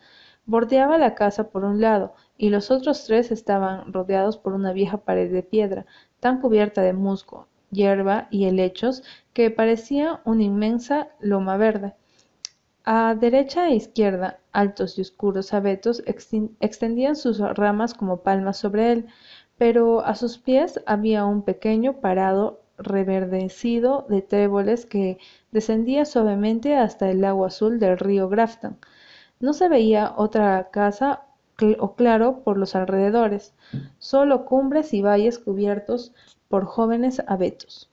Bordeaba 0.46 0.98
la 0.98 1.16
casa 1.16 1.50
por 1.50 1.64
un 1.64 1.80
lado, 1.80 2.14
y 2.38 2.50
los 2.50 2.72
otros 2.72 3.06
tres 3.06 3.32
estaban 3.32 3.94
rodeados 3.94 4.38
por 4.38 4.54
una 4.54 4.74
vieja 4.74 4.98
pared 4.98 5.32
de 5.32 5.44
piedra, 5.44 5.86
tan 6.20 6.42
cubierta 6.42 6.82
de 6.82 6.92
musgo, 6.92 7.48
hierba 7.72 8.28
y 8.32 8.46
helechos 8.46 9.04
que 9.32 9.50
parecía 9.50 10.20
una 10.26 10.44
inmensa 10.44 11.08
loma 11.22 11.56
verde. 11.56 11.96
A 12.84 13.16
derecha 13.16 13.70
e 13.70 13.76
izquierda, 13.76 14.40
altos 14.52 14.98
y 14.98 15.02
oscuros 15.02 15.54
abetos 15.54 16.04
extendían 16.06 17.16
sus 17.16 17.40
ramas 17.40 17.94
como 17.94 18.24
palmas 18.24 18.58
sobre 18.58 18.92
él, 18.92 19.08
pero 19.58 20.02
a 20.06 20.16
sus 20.16 20.38
pies 20.38 20.82
había 20.86 21.24
un 21.24 21.44
pequeño 21.44 22.02
parado 22.02 22.65
reverdecido 22.78 24.06
de 24.10 24.22
tréboles 24.22 24.86
que 24.86 25.18
descendía 25.52 26.06
suavemente 26.06 26.76
hasta 26.76 27.10
el 27.10 27.22
lago 27.22 27.46
azul 27.46 27.80
del 27.80 27.98
río 27.98 28.30
Grafton. 28.30 28.78
No 29.40 29.54
se 29.54 29.70
veía 29.70 30.14
otra 30.18 30.70
casa 30.72 31.26
o 31.80 31.96
claro 31.96 32.42
por 32.44 32.58
los 32.58 32.76
alrededores, 32.76 33.54
solo 33.98 34.46
cumbres 34.46 34.94
y 34.94 35.02
valles 35.02 35.40
cubiertos 35.40 36.14
por 36.50 36.66
jóvenes 36.66 37.22
abetos. 37.28 37.90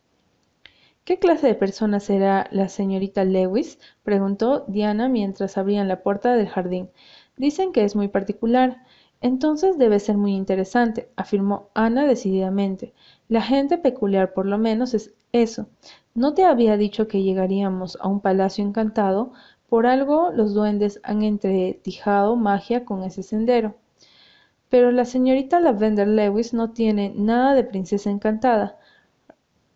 ¿Qué 1.04 1.18
clase 1.18 1.48
de 1.48 1.54
persona 1.54 1.98
será 1.98 2.48
la 2.52 2.68
señorita 2.68 3.24
Lewis? 3.24 3.78
preguntó 4.04 4.64
Diana 4.68 5.08
mientras 5.08 5.58
abrían 5.58 5.88
la 5.88 6.02
puerta 6.02 6.34
del 6.34 6.48
jardín. 6.48 6.90
Dicen 7.36 7.72
que 7.72 7.82
es 7.82 7.96
muy 7.96 8.06
particular. 8.08 8.84
Entonces 9.22 9.78
debe 9.78 10.00
ser 10.00 10.18
muy 10.18 10.34
interesante, 10.34 11.08
afirmó 11.16 11.70
Ana 11.72 12.06
decididamente. 12.06 12.92
La 13.28 13.40
gente 13.40 13.78
peculiar 13.78 14.34
por 14.34 14.44
lo 14.44 14.58
menos 14.58 14.92
es 14.92 15.14
eso. 15.32 15.68
¿No 16.14 16.34
te 16.34 16.44
había 16.44 16.76
dicho 16.76 17.08
que 17.08 17.22
llegaríamos 17.22 17.96
a 18.00 18.08
un 18.08 18.20
palacio 18.20 18.64
encantado? 18.64 19.32
Por 19.68 19.86
algo 19.86 20.30
los 20.32 20.52
duendes 20.52 21.00
han 21.04 21.22
entretijado 21.22 22.36
magia 22.36 22.84
con 22.84 23.04
ese 23.04 23.22
sendero. 23.22 23.76
Pero 24.68 24.90
la 24.90 25.04
señorita 25.04 25.60
Lavender 25.60 26.08
Lewis 26.08 26.52
no 26.52 26.72
tiene 26.72 27.12
nada 27.16 27.54
de 27.54 27.64
princesa 27.64 28.10
encantada, 28.10 28.78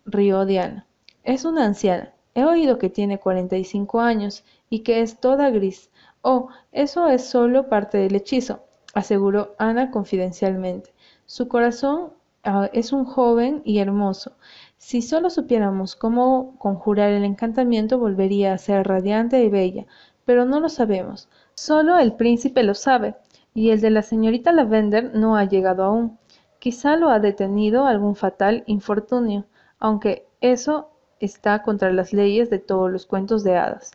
rió 0.07 0.45
Diana. 0.45 0.87
Es 1.23 1.45
una 1.45 1.65
anciana. 1.65 2.13
He 2.35 2.45
oído 2.45 2.79
que 2.79 2.91
tiene 2.91 3.19
cuarenta 3.21 3.57
y 3.57 3.65
cinco 3.65 4.01
años 4.01 4.45
y 4.71 4.81
que 4.81 5.03
es 5.03 5.21
toda 5.21 5.51
gris. 5.51 5.91
Oh, 6.23 6.49
eso 6.73 7.07
es 7.09 7.25
solo 7.25 7.69
parte 7.69 7.99
del 7.99 8.17
hechizo, 8.17 8.66
aseguró 8.97 9.55
Ana 9.59 9.91
confidencialmente. 9.91 10.95
Su 11.27 11.49
corazón 11.49 12.15
ah, 12.45 12.71
es 12.73 12.95
un 12.95 13.05
joven 13.05 13.61
y 13.63 13.79
hermoso, 13.79 14.33
si 14.79 15.03
solo 15.03 15.29
supiéramos 15.29 15.97
cómo 15.97 16.57
conjurar 16.59 17.11
el 17.11 17.25
encantamiento 17.25 17.99
volvería 17.99 18.55
a 18.55 18.59
ser 18.59 18.87
radiante 18.87 19.43
y 19.45 19.51
bella, 19.51 19.85
pero 20.25 20.47
no 20.47 20.61
lo 20.61 20.71
sabemos. 20.71 21.29
Solo 21.55 21.99
el 21.99 22.15
príncipe 22.15 22.63
lo 22.63 22.75
sabe, 22.75 23.17
y 23.53 23.71
el 23.71 23.83
de 23.83 23.91
la 23.91 24.03
señorita 24.03 24.53
Lavender 24.53 25.15
no 25.15 25.37
ha 25.37 25.45
llegado 25.45 25.85
aún. 25.85 26.19
Quizá 26.59 26.97
lo 26.97 27.11
ha 27.11 27.21
detenido 27.21 27.85
algún 27.85 28.17
fatal 28.17 28.65
infortunio, 28.67 29.45
aunque 29.79 30.27
eso 30.41 30.89
está 31.21 31.63
contra 31.63 31.93
las 31.93 32.15
leyes 32.15 32.49
de 32.49 32.61
todos 32.61 32.91
los 32.91 33.05
cuentos 33.05 33.45
de 33.45 33.57
hadas. 33.59 33.93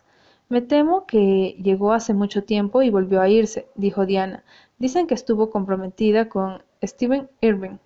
Me 0.52 0.62
temo 0.62 1.06
que 1.06 1.56
llegó 1.64 1.94
hace 1.94 2.14
mucho 2.14 2.44
tiempo 2.44 2.82
y 2.82 2.90
volvió 2.90 3.22
a 3.22 3.30
irse, 3.30 3.70
dijo 3.76 4.06
Diana. 4.06 4.44
Dicen 4.80 5.08
que 5.08 5.14
estuvo 5.14 5.50
comprometida 5.50 6.28
con 6.28 6.62
Stephen 6.84 7.30
Irving, 7.40 7.78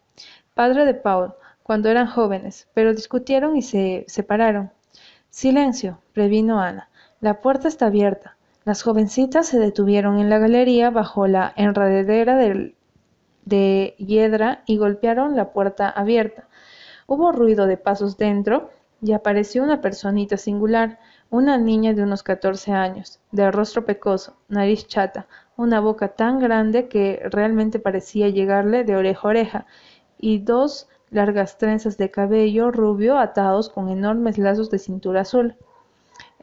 padre 0.55 0.83
de 0.85 0.95
Paul, 0.95 1.35
cuando 1.61 1.89
eran 1.89 2.07
jóvenes, 2.07 2.67
pero 2.73 2.95
discutieron 2.95 3.55
y 3.55 3.61
se 3.61 4.03
separaron. 4.07 4.71
Silencio, 5.29 5.99
previno 6.11 6.59
Ana. 6.59 6.89
La 7.21 7.39
puerta 7.39 7.67
está 7.67 7.85
abierta. 7.85 8.35
Las 8.63 8.81
jovencitas 8.81 9.45
se 9.45 9.59
detuvieron 9.59 10.17
en 10.17 10.31
la 10.31 10.39
galería 10.39 10.89
bajo 10.89 11.27
la 11.27 11.53
enredadera 11.55 12.35
de 12.35 13.95
hiedra 13.99 14.63
y 14.65 14.77
golpearon 14.77 15.35
la 15.35 15.53
puerta 15.53 15.87
abierta. 15.87 16.47
Hubo 17.05 17.31
ruido 17.31 17.67
de 17.67 17.77
pasos 17.77 18.17
dentro 18.17 18.71
y 19.03 19.13
apareció 19.13 19.61
una 19.61 19.81
personita 19.81 20.37
singular, 20.37 20.97
una 21.29 21.57
niña 21.57 21.93
de 21.93 22.03
unos 22.03 22.23
catorce 22.23 22.71
años, 22.71 23.19
de 23.31 23.51
rostro 23.51 23.85
pecoso, 23.85 24.37
nariz 24.47 24.87
chata, 24.87 25.27
una 25.57 25.79
boca 25.79 26.09
tan 26.09 26.39
grande 26.39 26.87
que 26.87 27.21
realmente 27.31 27.79
parecía 27.79 28.29
llegarle 28.29 28.83
de 28.83 28.95
oreja 28.95 29.21
a 29.23 29.29
oreja, 29.29 29.65
y 30.17 30.39
dos 30.39 30.87
largas 31.09 31.57
trenzas 31.57 31.97
de 31.97 32.11
cabello 32.11 32.71
rubio 32.71 33.17
atados 33.17 33.69
con 33.69 33.89
enormes 33.89 34.37
lazos 34.37 34.69
de 34.69 34.79
cintura 34.79 35.21
azul. 35.21 35.55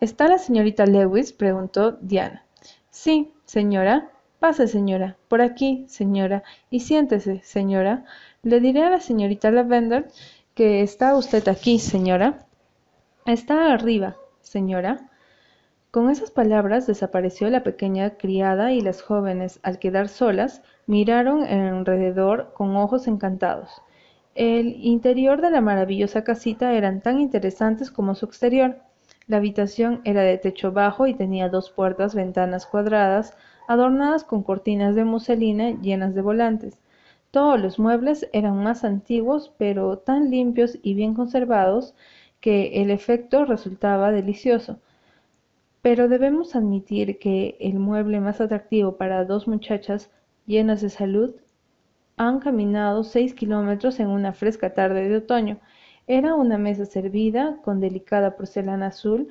¿Está 0.01 0.29
la 0.29 0.39
señorita 0.39 0.87
Lewis? 0.87 1.33
preguntó 1.33 1.93
Diana. 2.01 2.45
Sí, 2.91 3.33
señora. 3.45 4.11
Pase, 4.41 4.67
señora. 4.67 5.17
Por 5.29 5.41
aquí, 5.41 5.87
señora. 5.89 6.43
Y 6.71 6.81
siéntese, 6.81 7.41
señora. 7.45 8.05
Le 8.43 8.59
diré 8.59 8.83
a 8.83 8.91
la 8.91 9.01
señorita 9.01 9.51
Lavender 9.53 10.09
que 10.55 10.83
está 10.83 11.17
usted 11.17 11.47
aquí, 11.49 11.79
señora. 11.79 12.47
Está 13.25 13.73
arriba, 13.73 14.17
señora. 14.43 15.09
Con 15.91 16.11
esas 16.11 16.31
palabras 16.31 16.87
desapareció 16.87 17.51
la 17.51 17.63
pequeña 17.63 18.11
criada 18.17 18.73
y 18.73 18.81
las 18.81 19.03
jóvenes, 19.03 19.61
al 19.63 19.79
quedar 19.79 20.09
solas, 20.09 20.63
miraron 20.87 21.45
alrededor 21.45 22.53
con 22.55 22.77
ojos 22.77 23.07
encantados. 23.07 23.83
El 24.35 24.69
interior 24.83 25.43
de 25.43 25.51
la 25.51 25.61
maravillosa 25.61 26.25
casita 26.25 26.73
eran 26.73 27.03
tan 27.03 27.21
interesantes 27.21 27.91
como 27.91 28.15
su 28.15 28.25
exterior. 28.25 28.79
La 29.27 29.37
habitación 29.37 30.01
era 30.05 30.23
de 30.23 30.39
techo 30.39 30.73
bajo 30.73 31.07
y 31.07 31.15
tenía 31.15 31.51
dos 31.51 31.71
puertas 31.71 32.15
ventanas 32.15 32.65
cuadradas, 32.67 33.37
adornadas 33.69 34.25
con 34.25 34.43
cortinas 34.43 34.95
de 34.95 35.05
muselina 35.05 35.71
llenas 35.83 36.15
de 36.15 36.23
volantes. 36.23 36.79
Todos 37.31 37.61
los 37.61 37.79
muebles 37.79 38.29
eran 38.33 38.63
más 38.63 38.85
antiguos, 38.85 39.53
pero 39.59 39.99
tan 39.99 40.31
limpios 40.31 40.79
y 40.83 40.95
bien 40.95 41.15
conservados 41.15 41.95
que 42.43 42.83
el 42.83 42.91
efecto 42.91 43.47
resultaba 43.47 44.13
delicioso. 44.13 44.81
Pero 45.81 46.09
debemos 46.09 46.57
admitir 46.57 47.19
que 47.19 47.57
el 47.61 47.79
mueble 47.79 48.21
más 48.21 48.41
atractivo 48.41 48.97
para 48.99 49.25
dos 49.25 49.49
muchachas 49.49 50.11
llenas 50.45 50.83
de 50.83 50.91
salud 50.91 51.37
han 52.17 52.41
caminado 52.41 53.05
seis 53.05 53.33
kilómetros 53.33 54.01
en 54.01 54.09
una 54.09 54.33
fresca 54.33 54.75
tarde 54.75 55.09
de 55.09 55.17
otoño. 55.19 55.61
Era 56.09 56.35
una 56.35 56.59
mesa 56.59 56.85
servida 56.85 57.59
con 57.65 57.81
delicada 57.81 58.37
porcelana 58.37 58.89
azul 58.89 59.29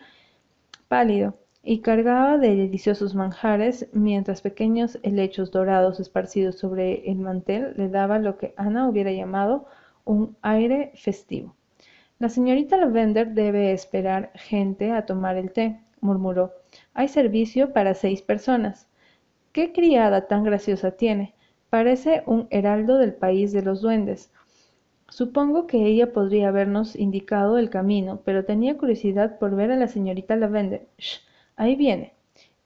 pálido 0.87 1.35
y 1.63 1.81
cargaba 1.81 2.37
de 2.37 2.55
deliciosos 2.55 3.13
manjares, 3.13 3.89
mientras 3.91 4.41
pequeños 4.41 4.99
helechos 5.03 5.51
dorados 5.51 5.99
esparcidos 5.99 6.55
sobre 6.57 7.11
el 7.11 7.17
mantel 7.17 7.73
le 7.75 7.89
daban 7.89 8.23
lo 8.23 8.37
que 8.37 8.53
Ana 8.55 8.87
hubiera 8.87 9.11
llamado 9.11 9.65
un 10.05 10.37
aire 10.41 10.93
festivo. 10.95 11.55
La 12.21 12.29
señorita 12.29 12.77
Lavender 12.77 13.33
debe 13.33 13.71
esperar 13.71 14.29
gente 14.35 14.91
a 14.91 15.07
tomar 15.07 15.37
el 15.37 15.51
té, 15.51 15.79
murmuró. 16.01 16.53
Hay 16.93 17.07
servicio 17.07 17.73
para 17.73 17.95
seis 17.95 18.21
personas. 18.21 18.87
¿Qué 19.53 19.73
criada 19.73 20.27
tan 20.27 20.43
graciosa 20.43 20.91
tiene? 20.91 21.33
Parece 21.71 22.21
un 22.27 22.45
heraldo 22.51 22.99
del 22.99 23.15
país 23.15 23.53
de 23.53 23.63
los 23.63 23.81
duendes. 23.81 24.31
Supongo 25.09 25.65
que 25.65 25.83
ella 25.83 26.13
podría 26.13 26.49
habernos 26.49 26.95
indicado 26.95 27.57
el 27.57 27.71
camino, 27.71 28.21
pero 28.23 28.45
tenía 28.45 28.77
curiosidad 28.77 29.39
por 29.39 29.55
ver 29.55 29.71
a 29.71 29.75
la 29.75 29.87
señorita 29.87 30.35
Lavender. 30.35 30.85
Shh, 30.99 31.21
ahí 31.55 31.75
viene. 31.75 32.13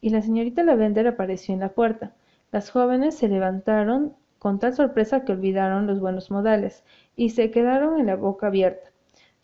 Y 0.01 0.09
la 0.09 0.21
señorita 0.21 0.63
Lavender 0.63 1.07
apareció 1.07 1.53
en 1.53 1.61
la 1.61 1.69
puerta. 1.69 2.13
Las 2.51 2.71
jóvenes 2.71 3.15
se 3.15 3.29
levantaron 3.29 4.17
con 4.37 4.59
tal 4.59 4.73
sorpresa 4.75 5.23
que 5.23 5.31
olvidaron 5.31 5.87
los 5.87 6.01
buenos 6.01 6.29
modales 6.29 6.83
y 7.15 7.29
se 7.29 7.51
quedaron 7.51 8.01
en 8.01 8.07
la 8.07 8.17
boca 8.17 8.47
abierta. 8.47 8.91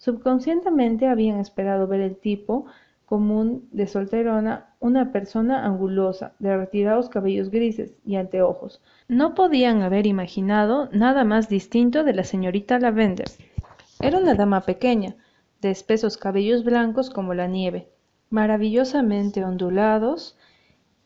Subconscientemente 0.02 1.06
habían 1.06 1.40
esperado 1.40 1.86
ver 1.86 2.02
el 2.02 2.16
tipo 2.16 2.66
común 3.06 3.70
de 3.72 3.86
solterona, 3.86 4.74
una 4.80 5.12
persona 5.12 5.64
angulosa, 5.64 6.34
de 6.40 6.58
retirados 6.58 7.08
cabellos 7.08 7.52
grises 7.52 7.94
y 8.04 8.16
anteojos. 8.16 8.82
No 9.08 9.36
podían 9.36 9.84
haber 9.84 10.08
imaginado 10.08 10.90
nada 10.92 11.24
más 11.24 11.50
distinto 11.50 12.04
de 12.04 12.16
la 12.16 12.24
señorita 12.24 12.80
Lavender. 12.80 13.28
Era 14.00 14.18
una 14.18 14.34
dama 14.34 14.62
pequeña, 14.62 15.18
de 15.62 15.70
espesos 15.70 16.18
cabellos 16.18 16.64
blancos 16.64 17.12
como 17.12 17.36
la 17.36 17.46
nieve, 17.46 17.88
maravillosamente 18.32 19.46
ondulados 19.46 20.36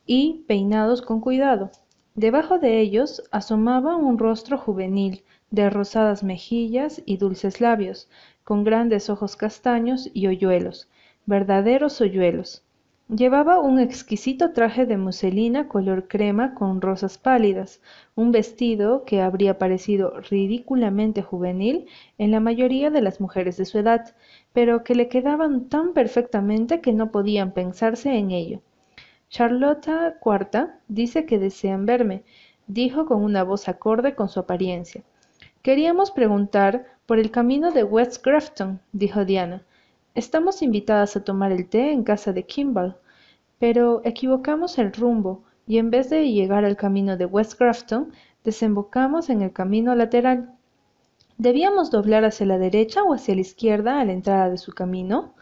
y 0.05 0.45
peinados 0.47 1.01
con 1.01 1.19
cuidado. 1.19 1.69
Debajo 2.13 2.59
de 2.59 2.79
ellos 2.79 3.23
asomaba 3.29 3.97
un 3.97 4.17
rostro 4.17 4.57
juvenil, 4.57 5.25
de 5.51 5.69
rosadas 5.69 6.23
mejillas 6.23 7.01
y 7.05 7.17
dulces 7.17 7.59
labios, 7.59 8.09
con 8.45 8.63
grandes 8.63 9.09
ojos 9.09 9.35
castaños 9.35 10.09
y 10.13 10.27
hoyuelos, 10.27 10.87
verdaderos 11.25 11.99
hoyuelos. 11.99 12.63
Llevaba 13.09 13.59
un 13.59 13.79
exquisito 13.79 14.51
traje 14.51 14.85
de 14.85 14.97
muselina 14.97 15.67
color 15.67 16.07
crema 16.07 16.53
con 16.53 16.79
rosas 16.79 17.17
pálidas, 17.17 17.81
un 18.15 18.31
vestido 18.31 19.03
que 19.03 19.21
habría 19.21 19.57
parecido 19.57 20.19
ridículamente 20.21 21.23
juvenil 21.23 21.87
en 22.19 22.31
la 22.31 22.39
mayoría 22.39 22.91
de 22.91 23.01
las 23.01 23.19
mujeres 23.19 23.57
de 23.57 23.65
su 23.65 23.79
edad, 23.79 24.15
pero 24.53 24.83
que 24.83 24.95
le 24.95 25.07
quedaban 25.07 25.67
tan 25.67 25.93
perfectamente 25.93 26.81
que 26.81 26.93
no 26.93 27.11
podían 27.11 27.51
pensarse 27.51 28.15
en 28.15 28.29
ello. 28.29 28.61
Charlotta 29.29 30.17
Cuarta 30.19 30.79
dice 30.87 31.25
que 31.25 31.39
desean 31.39 31.85
verme. 31.85 32.23
dijo 32.67 33.05
con 33.05 33.23
una 33.23 33.43
voz 33.43 33.67
acorde 33.67 34.15
con 34.15 34.29
su 34.29 34.39
apariencia. 34.39 35.03
Queríamos 35.61 36.11
preguntar 36.11 36.94
por 37.05 37.19
el 37.19 37.29
camino 37.29 37.71
de 37.71 37.83
West 37.83 38.25
Grafton, 38.25 38.79
dijo 38.91 39.25
Diana. 39.25 39.61
Estamos 40.15 40.63
invitadas 40.63 41.15
a 41.15 41.23
tomar 41.23 41.51
el 41.51 41.69
té 41.69 41.91
en 41.91 42.03
casa 42.03 42.33
de 42.33 42.43
Kimball, 42.43 42.97
pero 43.59 44.01
equivocamos 44.05 44.79
el 44.79 44.91
rumbo 44.91 45.43
y 45.67 45.77
en 45.77 45.91
vez 45.91 46.09
de 46.09 46.31
llegar 46.31 46.65
al 46.65 46.77
camino 46.77 47.15
de 47.15 47.25
West 47.25 47.59
Grafton, 47.59 48.11
desembocamos 48.43 49.29
en 49.29 49.43
el 49.43 49.53
camino 49.53 49.93
lateral. 49.93 50.55
¿Debíamos 51.37 51.91
doblar 51.91 52.25
hacia 52.25 52.47
la 52.47 52.57
derecha 52.57 53.03
o 53.03 53.13
hacia 53.13 53.35
la 53.35 53.41
izquierda 53.41 53.99
a 53.99 54.05
la 54.05 54.13
entrada 54.13 54.49
de 54.49 54.57
su 54.57 54.73
camino? 54.73 55.35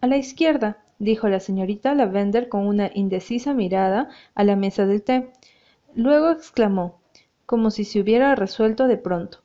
A 0.00 0.06
la 0.06 0.18
izquierda, 0.18 0.84
dijo 1.00 1.28
la 1.28 1.40
señorita 1.40 1.94
Lavender 1.94 2.48
con 2.48 2.66
una 2.66 2.90
indecisa 2.94 3.54
mirada 3.54 4.08
a 4.36 4.44
la 4.44 4.54
mesa 4.54 4.86
del 4.86 5.02
té. 5.02 5.32
Luego 5.96 6.30
exclamó, 6.30 7.00
como 7.44 7.72
si 7.72 7.84
se 7.84 8.00
hubiera 8.00 8.36
resuelto 8.36 8.86
de 8.86 8.98
pronto. 8.98 9.41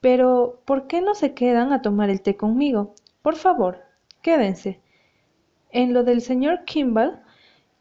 Pero, 0.00 0.60
¿por 0.64 0.86
qué 0.86 1.00
no 1.00 1.14
se 1.14 1.34
quedan 1.34 1.72
a 1.72 1.82
tomar 1.82 2.10
el 2.10 2.22
té 2.22 2.36
conmigo? 2.36 2.94
Por 3.22 3.36
favor, 3.36 3.78
quédense. 4.22 4.80
En 5.70 5.92
lo 5.92 6.04
del 6.04 6.22
señor 6.22 6.64
Kimball 6.64 7.20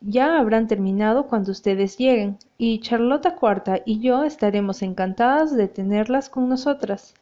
ya 0.01 0.39
habrán 0.39 0.67
terminado 0.67 1.27
cuando 1.27 1.51
ustedes 1.51 1.97
lleguen, 1.97 2.37
y 2.57 2.79
Charlota 2.81 3.35
Cuarta 3.35 3.81
y 3.85 3.99
yo 3.99 4.23
estaremos 4.23 4.81
encantadas 4.81 5.55
de 5.55 5.67
tenerlas 5.67 6.29
con 6.29 6.49
nosotras. 6.49 7.13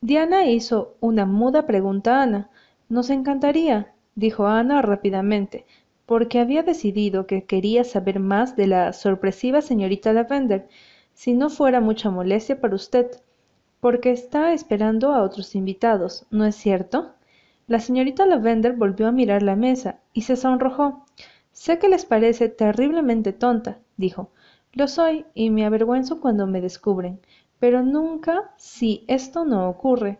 Diana 0.00 0.46
hizo 0.46 0.94
una 1.00 1.26
muda 1.26 1.66
pregunta 1.66 2.18
a 2.18 2.22
Ana. 2.22 2.50
Nos 2.88 3.10
encantaría, 3.10 3.92
dijo 4.14 4.46
Ana 4.46 4.80
rápidamente, 4.80 5.66
porque 6.06 6.38
había 6.38 6.62
decidido 6.62 7.26
que 7.26 7.44
quería 7.44 7.84
saber 7.84 8.20
más 8.20 8.56
de 8.56 8.68
la 8.68 8.92
sorpresiva 8.92 9.60
señorita 9.60 10.12
Lavender, 10.12 10.68
si 11.14 11.34
no 11.34 11.50
fuera 11.50 11.80
mucha 11.80 12.10
molestia 12.10 12.60
para 12.60 12.76
usted, 12.76 13.10
porque 13.80 14.10
está 14.10 14.52
esperando 14.52 15.12
a 15.12 15.22
otros 15.22 15.54
invitados, 15.54 16.26
¿no 16.30 16.44
es 16.44 16.56
cierto? 16.56 17.14
La 17.66 17.80
señorita 17.80 18.26
Lavender 18.26 18.74
volvió 18.74 19.06
a 19.06 19.12
mirar 19.12 19.42
la 19.42 19.56
mesa 19.56 20.00
y 20.12 20.22
se 20.22 20.36
sonrojó. 20.36 21.04
Sé 21.52 21.78
que 21.78 21.88
les 21.88 22.04
parece 22.04 22.48
terriblemente 22.48 23.32
tonta, 23.32 23.78
dijo. 23.96 24.30
Lo 24.72 24.88
soy 24.88 25.26
y 25.34 25.50
me 25.50 25.64
avergüenzo 25.64 26.20
cuando 26.20 26.46
me 26.46 26.60
descubren, 26.60 27.20
pero 27.58 27.82
nunca 27.82 28.52
si 28.56 29.04
esto 29.08 29.44
no 29.44 29.68
ocurre. 29.68 30.18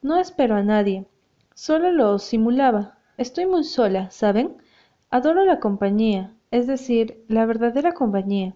No 0.00 0.18
espero 0.18 0.54
a 0.54 0.62
nadie. 0.62 1.06
Solo 1.54 1.92
lo 1.92 2.18
simulaba. 2.18 2.98
Estoy 3.16 3.46
muy 3.46 3.64
sola, 3.64 4.10
¿saben? 4.10 4.56
Adoro 5.10 5.44
la 5.44 5.60
compañía, 5.60 6.32
es 6.50 6.66
decir, 6.66 7.24
la 7.28 7.46
verdadera 7.46 7.92
compañía, 7.92 8.54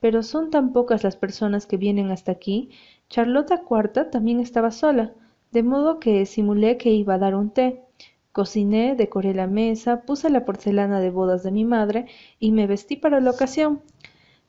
pero 0.00 0.22
son 0.22 0.50
tan 0.50 0.72
pocas 0.72 1.04
las 1.04 1.16
personas 1.16 1.66
que 1.66 1.76
vienen 1.76 2.10
hasta 2.10 2.32
aquí. 2.32 2.70
Charlota 3.08 3.62
Cuarta 3.62 4.10
también 4.10 4.40
estaba 4.40 4.70
sola, 4.70 5.12
de 5.52 5.62
modo 5.62 5.98
que 5.98 6.26
simulé 6.26 6.76
que 6.76 6.90
iba 6.90 7.14
a 7.14 7.18
dar 7.18 7.34
un 7.34 7.50
té. 7.50 7.82
Cociné, 8.32 8.94
decoré 8.94 9.34
la 9.34 9.46
mesa, 9.46 10.02
puse 10.02 10.30
la 10.30 10.44
porcelana 10.44 11.00
de 11.00 11.10
bodas 11.10 11.42
de 11.42 11.50
mi 11.50 11.64
madre 11.64 12.06
y 12.38 12.52
me 12.52 12.66
vestí 12.66 12.96
para 12.96 13.20
la 13.20 13.30
ocasión. 13.30 13.80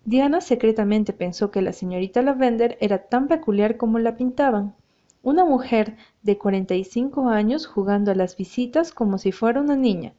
Diana 0.05 0.41
secretamente 0.41 1.13
pensó 1.13 1.51
que 1.51 1.61
la 1.61 1.73
señorita 1.73 2.21
Lavender 2.21 2.77
era 2.81 3.07
tan 3.07 3.27
peculiar 3.27 3.77
como 3.77 3.99
la 3.99 4.15
pintaban. 4.15 4.75
Una 5.21 5.43
mujer 5.43 5.97
de 6.23 6.37
cuarenta 6.37 6.75
y 6.75 6.83
cinco 6.83 7.29
años 7.29 7.67
jugando 7.67 8.11
a 8.11 8.15
las 8.15 8.37
visitas 8.37 8.91
como 8.91 9.17
si 9.17 9.31
fuera 9.31 9.61
una 9.61 9.75
niña. 9.75 10.13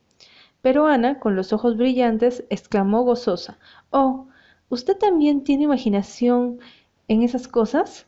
Pero 0.63 0.87
Ana, 0.87 1.19
con 1.21 1.37
los 1.37 1.53
ojos 1.53 1.77
brillantes, 1.77 2.45
exclamó 2.51 3.03
gozosa, 3.03 3.59
Oh, 3.91 4.27
¿usted 4.71 4.97
también 4.97 5.45
tiene 5.45 5.65
imaginación 5.65 6.61
en 7.09 7.23
esas 7.23 7.49
cosas? 7.49 8.07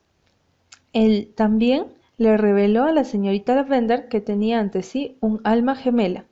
Él 0.95 1.33
también 1.37 1.87
le 2.19 2.37
reveló 2.39 2.85
a 2.85 2.93
la 2.93 3.05
señorita 3.05 3.55
Lavender 3.55 4.09
que 4.09 4.23
tenía 4.23 4.61
ante 4.61 4.83
sí 4.83 5.17
un 5.21 5.41
alma 5.45 5.77
gemela. 5.77 6.25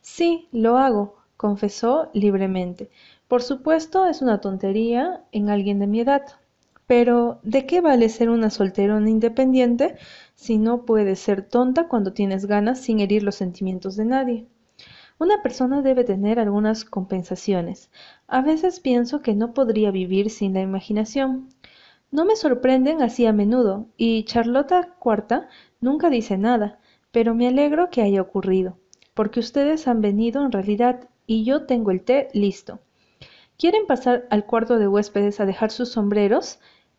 Sí, 0.00 0.48
lo 0.52 0.78
hago, 0.78 1.16
confesó 1.36 2.10
libremente. 2.14 2.90
Por 3.28 3.42
supuesto, 3.42 4.06
es 4.06 4.22
una 4.22 4.40
tontería 4.40 5.24
en 5.32 5.50
alguien 5.50 5.78
de 5.80 5.86
mi 5.88 6.00
edad. 6.00 6.22
Pero, 6.86 7.40
¿de 7.42 7.66
qué 7.66 7.80
vale 7.80 8.08
ser 8.08 8.30
una 8.30 8.50
solterona 8.50 9.10
independiente 9.10 9.96
si 10.34 10.58
no 10.58 10.84
puedes 10.84 11.18
ser 11.18 11.42
tonta 11.42 11.88
cuando 11.88 12.12
tienes 12.12 12.46
ganas 12.46 12.80
sin 12.80 13.00
herir 13.00 13.22
los 13.24 13.34
sentimientos 13.34 13.96
de 13.96 14.04
nadie? 14.04 14.46
Una 15.18 15.42
persona 15.42 15.80
debe 15.80 16.04
tener 16.04 16.38
algunas 16.38 16.84
compensaciones. 16.84 17.90
A 18.26 18.42
veces 18.42 18.80
pienso 18.80 19.22
que 19.22 19.34
no 19.34 19.54
podría 19.54 19.90
vivir 19.90 20.28
sin 20.28 20.52
la 20.52 20.60
imaginación. 20.60 21.48
No 22.10 22.26
me 22.26 22.36
sorprenden 22.36 23.00
así 23.00 23.24
a 23.24 23.32
menudo, 23.32 23.86
y 23.96 24.24
Charlota 24.24 24.94
Cuarta 24.98 25.48
nunca 25.80 26.10
dice 26.10 26.36
nada, 26.36 26.78
pero 27.12 27.34
me 27.34 27.48
alegro 27.48 27.88
que 27.88 28.02
haya 28.02 28.20
ocurrido, 28.20 28.76
porque 29.14 29.40
ustedes 29.40 29.88
han 29.88 30.02
venido 30.02 30.44
en 30.44 30.52
realidad 30.52 31.08
y 31.26 31.44
yo 31.44 31.64
tengo 31.64 31.92
el 31.92 32.02
té 32.02 32.28
listo. 32.34 32.80
¿Quieren 33.56 33.86
pasar 33.86 34.26
al 34.28 34.44
cuarto 34.44 34.78
de 34.78 34.86
huéspedes 34.86 35.40
a 35.40 35.46
dejar 35.46 35.70
sus 35.70 35.88
sombreros? 35.88 36.58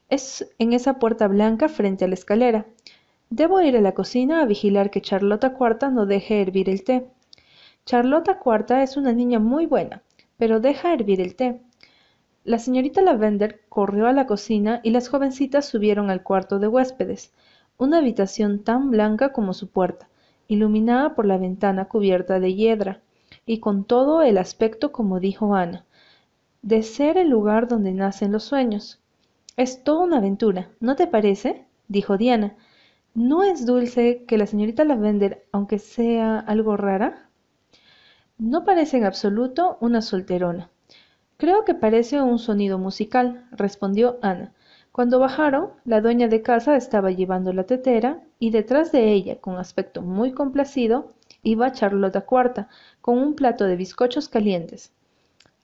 Es 0.10 0.50
en 0.58 0.74
esa 0.74 0.98
puerta 0.98 1.28
blanca 1.28 1.70
frente 1.70 2.06
a 2.06 2.08
la 2.08 2.16
escalera. 2.16 2.66
Debo 3.30 3.62
ir 3.62 3.78
a 3.78 3.82
la 3.82 3.94
cocina 3.94 4.42
a 4.42 4.46
vigilar 4.46 4.90
que 4.90 5.02
Charlota 5.02 5.54
Cuarta 5.54 5.92
no 5.92 6.08
deje 6.08 6.42
hervir 6.42 6.68
el 6.68 6.84
té. 6.84 7.12
Charlota 7.88 8.40
Cuarta 8.40 8.84
es 8.84 8.98
una 8.98 9.14
niña 9.14 9.40
muy 9.40 9.66
buena, 9.66 10.04
pero 10.36 10.60
deja 10.60 10.92
hervir 10.92 11.22
el 11.22 11.38
té. 11.38 11.62
La 12.44 12.60
señorita 12.60 13.02
Lavender 13.02 13.62
corrió 13.70 14.08
a 14.08 14.12
la 14.12 14.26
cocina 14.26 14.82
y 14.84 14.90
las 14.90 15.08
jovencitas 15.08 15.68
subieron 15.68 16.10
al 16.10 16.22
cuarto 16.22 16.60
de 16.60 16.68
huéspedes, 16.68 17.32
una 17.78 18.00
habitación 18.00 18.62
tan 18.62 18.92
blanca 18.92 19.32
como 19.32 19.54
su 19.54 19.70
puerta, 19.70 20.10
iluminada 20.50 21.16
por 21.16 21.26
la 21.26 21.38
ventana 21.38 21.86
cubierta 21.86 22.42
de 22.42 22.56
hiedra, 22.56 23.00
y 23.46 23.62
con 23.62 23.86
todo 23.86 24.22
el 24.22 24.38
aspecto 24.38 24.92
como 24.92 25.22
dijo 25.22 25.56
Ana, 25.56 25.86
de 26.62 26.84
ser 26.84 27.18
el 27.18 27.30
lugar 27.30 27.70
donde 27.70 27.94
nacen 27.94 28.34
los 28.34 28.44
sueños. 28.44 29.00
Es 29.56 29.86
toda 29.86 30.04
una 30.04 30.18
aventura, 30.18 30.72
¿no 30.82 30.98
te 30.98 31.08
parece? 31.08 31.64
dijo 31.88 32.18
Diana. 32.18 32.58
¿No 33.14 33.44
es 33.44 33.66
dulce 33.66 34.26
que 34.28 34.38
la 34.38 34.46
señorita 34.46 34.84
Lavender, 34.84 35.46
aunque 35.54 35.80
sea 35.80 36.38
algo 36.40 36.76
rara, 36.76 37.27
no 38.38 38.64
parece 38.66 38.98
en 38.98 39.06
absoluto 39.06 39.78
una 39.82 40.02
solterona. 40.02 40.70
Creo 41.38 41.66
que 41.66 41.74
parece 41.74 42.22
un 42.22 42.40
sonido 42.40 42.78
musical, 42.78 43.48
respondió 43.52 44.20
Ana. 44.22 44.54
Cuando 44.92 45.20
bajaron, 45.20 45.70
la 45.86 46.02
dueña 46.02 46.28
de 46.28 46.42
casa 46.42 46.76
estaba 46.76 47.12
llevando 47.12 47.54
la 47.54 47.66
tetera 47.66 48.22
y 48.40 48.52
detrás 48.52 48.92
de 48.92 49.12
ella, 49.12 49.40
con 49.40 49.58
aspecto 49.58 50.02
muy 50.02 50.32
complacido, 50.32 51.14
iba 51.44 51.72
Charlota 51.72 52.22
Cuarta, 52.22 52.70
con 53.02 53.18
un 53.18 53.36
plato 53.36 53.66
de 53.66 53.76
bizcochos 53.76 54.30
calientes. 54.30 54.92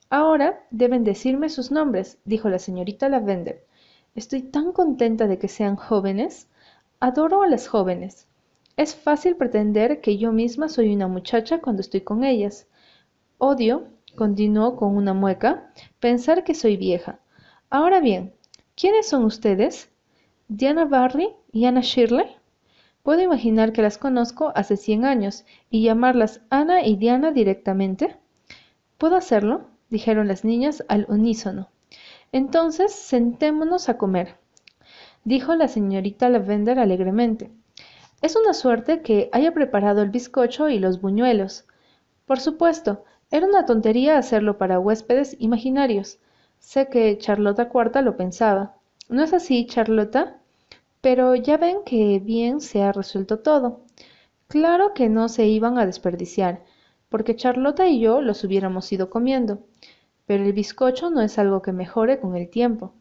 Ahora 0.10 0.64
deben 0.70 1.04
decirme 1.04 1.50
sus 1.50 1.72
nombres, 1.72 2.20
dijo 2.26 2.50
la 2.50 2.60
señorita 2.60 3.10
Lavender. 3.10 3.66
Estoy 4.14 4.44
tan 4.44 4.72
contenta 4.72 5.26
de 5.26 5.40
que 5.40 5.48
sean 5.48 5.76
jóvenes. 5.76 6.48
Adoro 7.00 7.42
a 7.42 7.48
las 7.48 7.68
jóvenes. 7.68 8.28
Es 8.76 8.96
fácil 8.96 9.36
pretender 9.36 10.02
que 10.02 10.18
yo 10.18 10.32
misma 10.32 10.68
soy 10.68 10.96
una 10.96 11.08
muchacha 11.08 11.62
cuando 11.62 11.82
estoy 11.82 12.02
con 12.02 12.24
ellas. 12.24 12.68
Odio, 13.38 13.88
continuó 14.16 14.76
con 14.76 14.96
una 14.96 15.14
mueca, 15.14 15.72
pensar 16.00 16.44
que 16.44 16.56
soy 16.56 16.76
vieja. 16.76 17.20
Ahora 17.70 18.00
bien, 18.00 18.34
¿quiénes 18.76 19.08
son 19.08 19.26
ustedes? 19.26 19.92
¿Diana 20.48 20.86
Barry 20.86 21.30
y 21.52 21.66
Anna 21.66 21.82
Shirley? 21.82 22.26
Puedo 23.04 23.22
imaginar 23.22 23.74
que 23.74 23.84
las 23.84 24.00
conozco 24.00 24.52
hace 24.56 24.76
cien 24.76 25.06
años 25.06 25.46
y 25.70 25.84
llamarlas 25.84 26.42
Ana 26.50 26.84
y 26.84 26.96
Diana 26.96 27.32
directamente. 27.32 28.16
¿Puedo 28.98 29.16
hacerlo? 29.16 29.68
dijeron 29.92 30.28
las 30.28 30.44
niñas 30.44 30.84
al 30.88 31.06
unísono. 31.10 31.70
Entonces 32.32 32.92
sentémonos 32.92 33.88
a 33.88 34.00
comer, 34.00 34.38
dijo 35.26 35.54
la 35.54 35.68
señorita 35.68 36.28
Lavender 36.30 36.80
alegremente. 36.80 37.52
Es 38.24 38.38
una 38.38 38.54
suerte 38.54 39.02
que 39.02 39.28
haya 39.34 39.54
preparado 39.54 40.02
el 40.02 40.10
bizcocho 40.10 40.70
y 40.70 40.80
los 40.80 41.02
buñuelos. 41.02 41.66
Por 42.26 42.40
supuesto, 42.40 43.04
era 43.32 43.46
una 43.46 43.66
tontería 43.66 44.18
hacerlo 44.18 44.58
para 44.58 44.80
huéspedes 44.80 45.36
imaginarios. 45.40 46.20
Sé 46.58 46.88
que 46.88 47.18
Charlota 47.18 47.68
Cuarta 47.68 48.02
lo 48.02 48.16
pensaba. 48.16 48.78
¿No 49.10 49.24
es 49.24 49.34
así, 49.34 49.66
Charlota? 49.66 50.38
Pero 51.02 51.36
ya 51.36 51.58
ven 51.58 51.80
que 51.86 52.22
bien 52.24 52.62
se 52.62 52.82
ha 52.82 52.94
resuelto 52.94 53.40
todo. 53.40 53.82
Claro 54.48 54.94
que 54.94 55.10
no 55.10 55.28
se 55.28 55.48
iban 55.48 55.78
a 55.78 55.86
desperdiciar, 55.86 56.64
porque 57.10 57.36
Charlota 57.36 57.88
y 57.88 58.00
yo 58.00 58.22
los 58.22 58.46
hubiéramos 58.46 58.90
ido 58.94 59.10
comiendo. 59.10 59.60
Pero 60.28 60.46
el 60.46 60.54
bizcocho 60.54 61.10
no 61.10 61.20
es 61.20 61.38
algo 61.38 61.62
que 61.62 61.74
mejore 61.74 62.22
con 62.22 62.38
el 62.38 62.50
tiempo. 62.50 62.94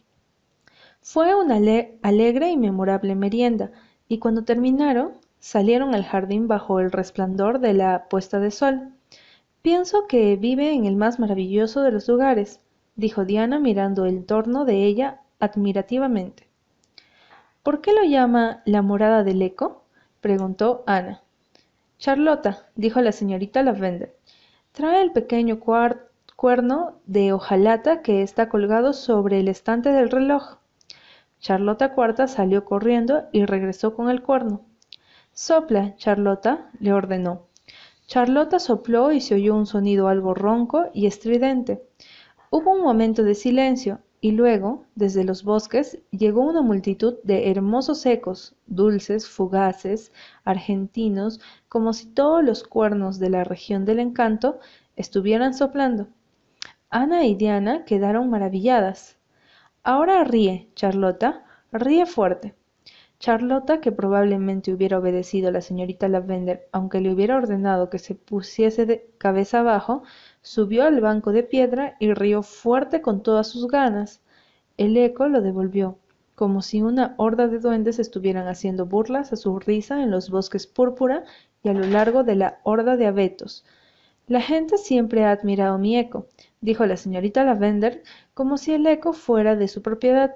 Fue 1.01 1.37
una 1.37 1.61
alegre 2.03 2.51
y 2.51 2.57
memorable 2.57 3.15
merienda, 3.15 3.71
y 4.13 4.19
cuando 4.19 4.45
terminaron, 4.45 5.13
salieron 5.41 5.95
al 5.95 6.05
jardín 6.05 6.47
bajo 6.47 6.81
el 6.81 6.93
resplandor 6.93 7.61
de 7.61 7.73
la 7.73 8.11
puesta 8.11 8.41
de 8.41 8.51
sol. 8.51 8.93
Pienso 9.63 10.07
que 10.07 10.37
vive 10.37 10.75
en 10.75 10.85
el 10.85 10.97
más 10.97 11.19
maravilloso 11.19 11.81
de 11.81 11.93
los 11.93 12.09
lugares, 12.09 12.61
dijo 12.95 13.25
Diana 13.25 13.59
mirando 13.59 14.05
el 14.05 14.27
torno 14.27 14.67
de 14.67 14.85
ella 14.85 15.23
admirativamente. 15.41 16.47
¿Por 17.63 17.81
qué 17.81 17.95
lo 17.95 18.05
llama 18.05 18.61
la 18.67 18.83
morada 18.83 19.25
del 19.25 19.41
eco? 19.41 19.83
preguntó 20.21 20.85
Ana. 20.87 21.23
Charlota, 21.99 22.67
dijo 22.75 23.01
la 23.01 23.13
señorita 23.13 23.63
Lavender, 23.63 24.15
trae 24.73 25.01
el 25.01 25.13
pequeño 25.13 25.59
cuerno 25.59 27.01
de 27.07 27.33
hojalata 27.33 28.03
que 28.03 28.21
está 28.21 28.51
colgado 28.51 28.93
sobre 28.93 29.41
el 29.41 29.49
estante 29.49 29.89
del 29.89 30.11
reloj. 30.11 30.59
Charlota 31.43 31.93
Cuarta 31.93 32.29
salió 32.29 32.65
corriendo 32.65 33.25
y 33.33 33.45
regresó 33.47 33.97
con 33.97 34.09
el 34.09 34.23
cuerno. 34.23 34.65
Sopla, 35.33 35.97
Charlota, 35.97 36.71
le 36.79 36.93
ordenó. 36.93 37.49
Charlota 38.07 38.61
sopló 38.61 39.11
y 39.11 39.21
se 39.21 39.35
oyó 39.35 39.57
un 39.57 39.67
sonido 39.67 40.07
algo 40.07 40.35
ronco 40.35 40.85
y 40.95 41.07
estridente. 41.07 41.83
Hubo 42.51 42.71
un 42.71 42.83
momento 42.83 43.25
de 43.25 43.35
silencio, 43.35 43.99
y 44.21 44.31
luego, 44.31 44.85
desde 44.95 45.25
los 45.25 45.43
bosques, 45.43 45.99
llegó 46.13 46.43
una 46.43 46.63
multitud 46.63 47.17
de 47.25 47.51
hermosos 47.51 48.07
ecos, 48.07 48.55
dulces, 48.69 49.29
fugaces, 49.29 50.13
argentinos, 50.45 51.41
como 51.69 51.93
si 51.93 52.07
todos 52.07 52.45
los 52.45 52.63
cuernos 52.63 53.19
de 53.19 53.31
la 53.31 53.43
región 53.43 53.85
del 53.85 53.99
encanto 53.99 54.61
estuvieran 54.95 55.55
soplando. 55.55 56.07
Ana 56.89 57.25
y 57.25 57.35
Diana 57.35 57.85
quedaron 57.85 58.31
maravilladas. 58.31 59.17
Ahora 59.85 60.23
ríe, 60.25 60.71
Charlota, 60.75 61.45
ríe 61.73 62.07
fuerte. 62.07 62.55
Charlota, 63.19 63.81
que 63.81 63.93
probablemente 63.93 64.73
hubiera 64.73 64.99
obedecido 64.99 65.49
a 65.49 65.53
la 65.53 65.61
señorita 65.61 66.09
Lavender, 66.09 66.69
aunque 66.73 67.01
le 67.01 67.13
hubiera 67.13 67.37
ordenado 67.37 67.91
que 67.91 67.99
se 67.99 68.15
pusiese 68.15 68.87
de 68.87 69.09
cabeza 69.19 69.61
abajo, 69.61 70.03
subió 70.41 70.85
al 70.85 71.01
banco 71.01 71.33
de 71.33 71.43
piedra 71.43 71.97
y 72.01 72.15
rió 72.15 72.43
fuerte 72.43 73.03
con 73.03 73.23
todas 73.23 73.49
sus 73.49 73.67
ganas. 73.69 74.21
El 74.77 74.97
eco 74.97 75.29
lo 75.29 75.41
devolvió, 75.43 75.99
como 76.37 76.63
si 76.63 76.83
una 76.83 77.15
horda 77.17 77.49
de 77.49 77.59
duendes 77.59 77.99
estuvieran 77.99 78.49
haciendo 78.49 78.87
burlas 78.87 79.33
a 79.33 79.37
su 79.37 79.59
risa 79.59 80.03
en 80.03 80.11
los 80.11 80.31
bosques 80.31 80.67
púrpura 80.67 81.25
y 81.63 81.71
a 81.71 81.73
lo 81.75 81.87
largo 81.87 82.25
de 82.25 82.37
la 82.37 82.61
horda 82.63 82.97
de 82.97 83.07
abetos. 83.07 83.65
La 84.29 84.41
gente 84.41 84.79
siempre 84.79 85.25
ha 85.25 85.33
admirado 85.33 85.79
mi 85.79 85.99
eco, 85.99 86.27
dijo 86.63 86.87
la 86.87 86.97
señorita 86.97 87.45
Lavender, 87.45 88.03
como 88.33 88.57
si 88.57 88.73
el 88.73 88.87
eco 88.87 89.13
fuera 89.13 89.57
de 89.57 89.69
su 89.69 89.83
propiedad. 89.83 90.35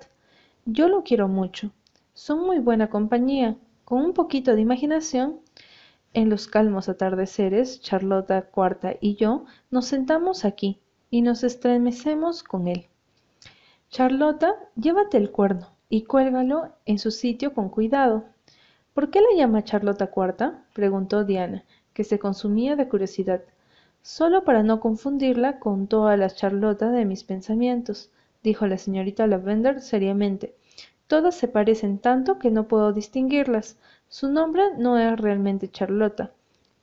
Yo 0.67 0.89
lo 0.89 1.03
quiero 1.03 1.29
mucho. 1.29 1.73
Son 2.13 2.45
muy 2.45 2.59
buena 2.59 2.91
compañía. 2.91 3.57
Con 3.85 4.05
un 4.05 4.13
poquito 4.13 4.55
de 4.55 4.61
imaginación 4.61 5.41
en 6.13 6.29
los 6.29 6.49
calmos 6.49 6.89
atardeceres, 6.89 7.81
Charlota 7.81 8.43
Cuarta 8.43 8.95
y 9.01 9.15
yo 9.15 9.45
nos 9.71 9.87
sentamos 9.87 10.45
aquí 10.45 10.81
y 11.11 11.23
nos 11.23 11.45
estremecemos 11.45 12.43
con 12.43 12.67
él. 12.69 12.87
Charlota, 13.91 14.57
llévate 14.75 15.19
el 15.19 15.31
cuerno 15.31 15.69
y 15.89 16.03
cuélgalo 16.03 16.73
en 16.85 16.99
su 16.99 17.13
sitio 17.13 17.55
con 17.55 17.69
cuidado. 17.69 18.25
¿Por 18.93 19.11
qué 19.11 19.21
la 19.21 19.37
llama 19.37 19.63
Charlota 19.63 20.09
Cuarta? 20.09 20.65
preguntó 20.73 21.25
Diana, 21.25 21.65
que 21.93 22.03
se 22.03 22.19
consumía 22.19 22.75
de 22.75 22.89
curiosidad. 22.89 23.43
Solo 24.09 24.45
para 24.45 24.63
no 24.63 24.79
confundirla 24.79 25.59
con 25.59 25.89
todas 25.89 26.17
las 26.17 26.37
Charlotas 26.37 26.93
de 26.93 27.05
mis 27.05 27.25
pensamientos, 27.25 28.13
dijo 28.41 28.69
la 28.69 28.79
señorita 28.79 29.27
Lavender 29.27 29.81
seriamente. 29.81 30.55
Todas 31.09 31.35
se 31.35 31.49
parecen 31.49 31.99
tanto 31.99 32.39
que 32.39 32.53
no 32.53 32.69
puedo 32.69 32.93
distinguirlas. 32.93 33.81
Su 34.09 34.31
nombre 34.31 34.63
no 34.79 34.97
es 34.97 35.19
realmente 35.19 35.69
Charlota. 35.69 36.31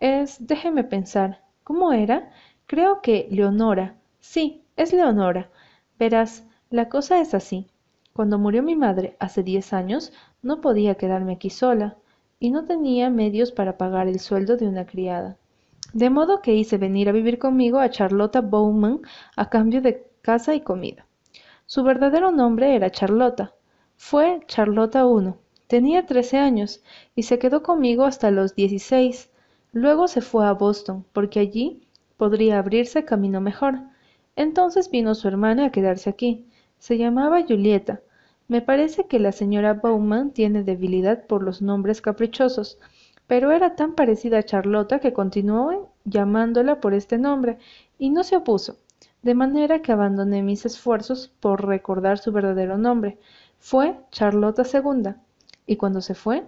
Es, 0.01 0.45
déjeme 0.45 0.83
pensar, 0.83 1.39
¿cómo 1.63 1.93
era? 1.93 2.29
Creo 2.67 3.01
que 3.01 3.29
Leonora. 3.31 3.95
Sí, 4.19 4.62
es 4.75 4.91
Leonora. 4.91 5.49
Verás, 5.97 6.43
la 6.69 6.89
cosa 6.89 7.21
es 7.21 7.33
así. 7.33 7.67
Cuando 8.12 8.38
murió 8.38 8.63
mi 8.63 8.75
madre 8.75 9.15
hace 9.17 9.43
diez 9.43 9.71
años, 9.71 10.12
no 10.41 10.59
podía 10.59 10.95
quedarme 10.95 11.36
aquí 11.36 11.49
sola, 11.49 11.95
y 12.41 12.51
no 12.51 12.65
tenía 12.65 13.09
medios 13.09 13.53
para 13.53 13.77
pagar 13.77 14.09
el 14.09 14.19
sueldo 14.19 14.57
de 14.57 14.67
una 14.67 14.86
criada. 14.86 15.38
De 15.93 16.10
modo 16.10 16.41
que 16.41 16.56
hice 16.56 16.77
venir 16.77 17.08
a 17.08 17.12
vivir 17.12 17.38
conmigo 17.38 17.79
a 17.79 17.89
Charlotta 17.89 18.41
Bowman 18.41 19.01
a 19.36 19.49
cambio 19.49 19.82
de 19.82 20.08
casa 20.23 20.56
y 20.56 20.62
comida. 20.62 21.06
Su 21.67 21.84
verdadero 21.84 22.32
nombre 22.32 22.75
era 22.75 22.89
Charlotta. 22.89 23.53
Fue 23.95 24.41
Charlotta 24.47 25.03
I, 25.06 25.34
Tenía 25.67 26.06
trece 26.06 26.38
años 26.38 26.84
y 27.15 27.23
se 27.23 27.39
quedó 27.39 27.63
conmigo 27.63 28.06
hasta 28.06 28.32
los 28.32 28.56
dieciséis. 28.56 29.29
Luego 29.71 30.08
se 30.08 30.21
fue 30.21 30.45
a 30.45 30.53
Boston, 30.53 31.06
porque 31.13 31.39
allí 31.39 31.88
podría 32.17 32.60
abrirse 32.60 33.06
camino 33.06 33.39
mejor. 33.39 33.79
Entonces 34.36 34.89
vino 34.89 35.15
su 35.15 35.27
hermana 35.27 35.65
a 35.65 35.71
quedarse 35.71 36.10
aquí. 36.10 36.47
Se 36.79 36.97
llamaba 36.97 37.43
Julieta. 37.47 38.01
Me 38.47 38.62
parece 38.62 39.08
que 39.08 39.19
la 39.19 39.32
señora 39.32 39.73
Bowman 39.73 40.32
tiene 40.32 40.63
debilidad 40.63 41.25
por 41.27 41.43
los 41.43 41.62
nombres 41.62 42.01
caprichosos, 42.01 42.77
pero 43.27 43.51
era 43.51 43.75
tan 43.75 43.93
parecida 43.95 44.39
a 44.39 44.43
Charlota 44.43 44.99
que 44.99 45.13
continuó 45.13 45.91
llamándola 46.05 46.79
por 46.81 46.93
este 46.93 47.17
nombre 47.17 47.57
y 47.97 48.09
no 48.09 48.23
se 48.23 48.36
opuso, 48.36 48.77
de 49.21 49.33
manera 49.33 49.81
que 49.81 49.91
abandoné 49.91 50.43
mis 50.43 50.65
esfuerzos 50.65 51.31
por 51.39 51.65
recordar 51.65 52.17
su 52.17 52.31
verdadero 52.31 52.77
nombre. 52.77 53.17
Fue 53.59 53.97
Charlota 54.12 54.63
II 54.63 55.13
y 55.65 55.77
cuando 55.77 56.01
se 56.01 56.15
fue, 56.15 56.43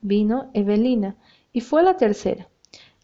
vino 0.00 0.50
Evelina, 0.52 1.16
y 1.52 1.60
fue 1.60 1.82
la 1.82 1.96
tercera. 1.96 2.48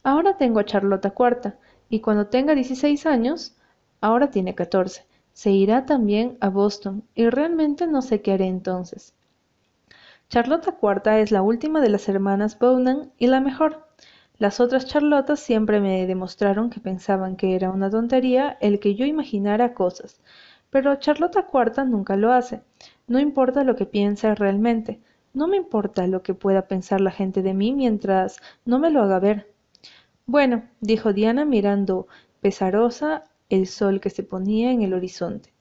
Ahora 0.03 0.37
tengo 0.37 0.61
a 0.61 0.65
Charlota 0.65 1.11
cuarta, 1.11 1.57
y 1.89 2.01
cuando 2.01 2.27
tenga 2.27 2.55
dieciséis 2.55 3.07
años, 3.07 3.57
ahora 4.01 4.31
tiene 4.31 4.55
catorce. 4.55 5.07
Se 5.33 5.51
irá 5.51 5.87
también 5.87 6.37
a 6.41 6.51
Boston, 6.51 7.05
y 7.15 7.29
realmente 7.31 7.87
no 7.87 8.03
sé 8.03 8.21
qué 8.21 8.33
haré 8.33 8.47
entonces. 8.47 9.14
Charlota 10.29 10.73
cuarta 10.73 11.21
es 11.21 11.31
la 11.31 11.43
última 11.43 11.81
de 11.81 11.89
las 11.89 12.09
hermanas 12.09 12.59
Bowman 12.59 13.13
y 13.19 13.29
la 13.29 13.41
mejor. 13.41 13.87
Las 14.39 14.59
otras 14.59 14.87
Charlotas 14.87 15.39
siempre 15.39 15.81
me 15.81 16.07
demostraron 16.07 16.71
que 16.71 16.81
pensaban 16.81 17.37
que 17.37 17.55
era 17.55 17.71
una 17.71 17.89
tontería 17.91 18.59
el 18.61 18.81
que 18.81 18.95
yo 18.97 19.07
imaginara 19.07 19.75
cosas, 19.75 20.21
pero 20.71 20.97
Charlota 20.97 21.47
cuarta 21.47 21.85
nunca 21.85 22.17
lo 22.17 22.33
hace. 22.33 22.63
No 23.07 23.21
importa 23.21 23.63
lo 23.65 23.77
que 23.77 23.87
piense 23.87 24.35
realmente, 24.35 25.01
no 25.35 25.47
me 25.47 25.57
importa 25.57 26.07
lo 26.07 26.23
que 26.23 26.35
pueda 26.35 26.69
pensar 26.69 27.01
la 27.01 27.11
gente 27.11 27.43
de 27.43 27.55
mí 27.55 27.73
mientras 27.73 28.41
no 28.65 28.79
me 28.79 28.91
lo 28.91 29.03
haga 29.03 29.21
ver. 29.21 29.53
Bueno, 30.27 30.65
dijo 30.81 31.13
Diana 31.13 31.45
mirando 31.45 32.09
pesarosa 32.41 33.25
el 33.51 33.67
sol 33.67 34.01
que 34.01 34.11
se 34.11 34.23
ponía 34.23 34.73
en 34.73 34.83
el 34.83 34.95
horizonte. 34.95 35.53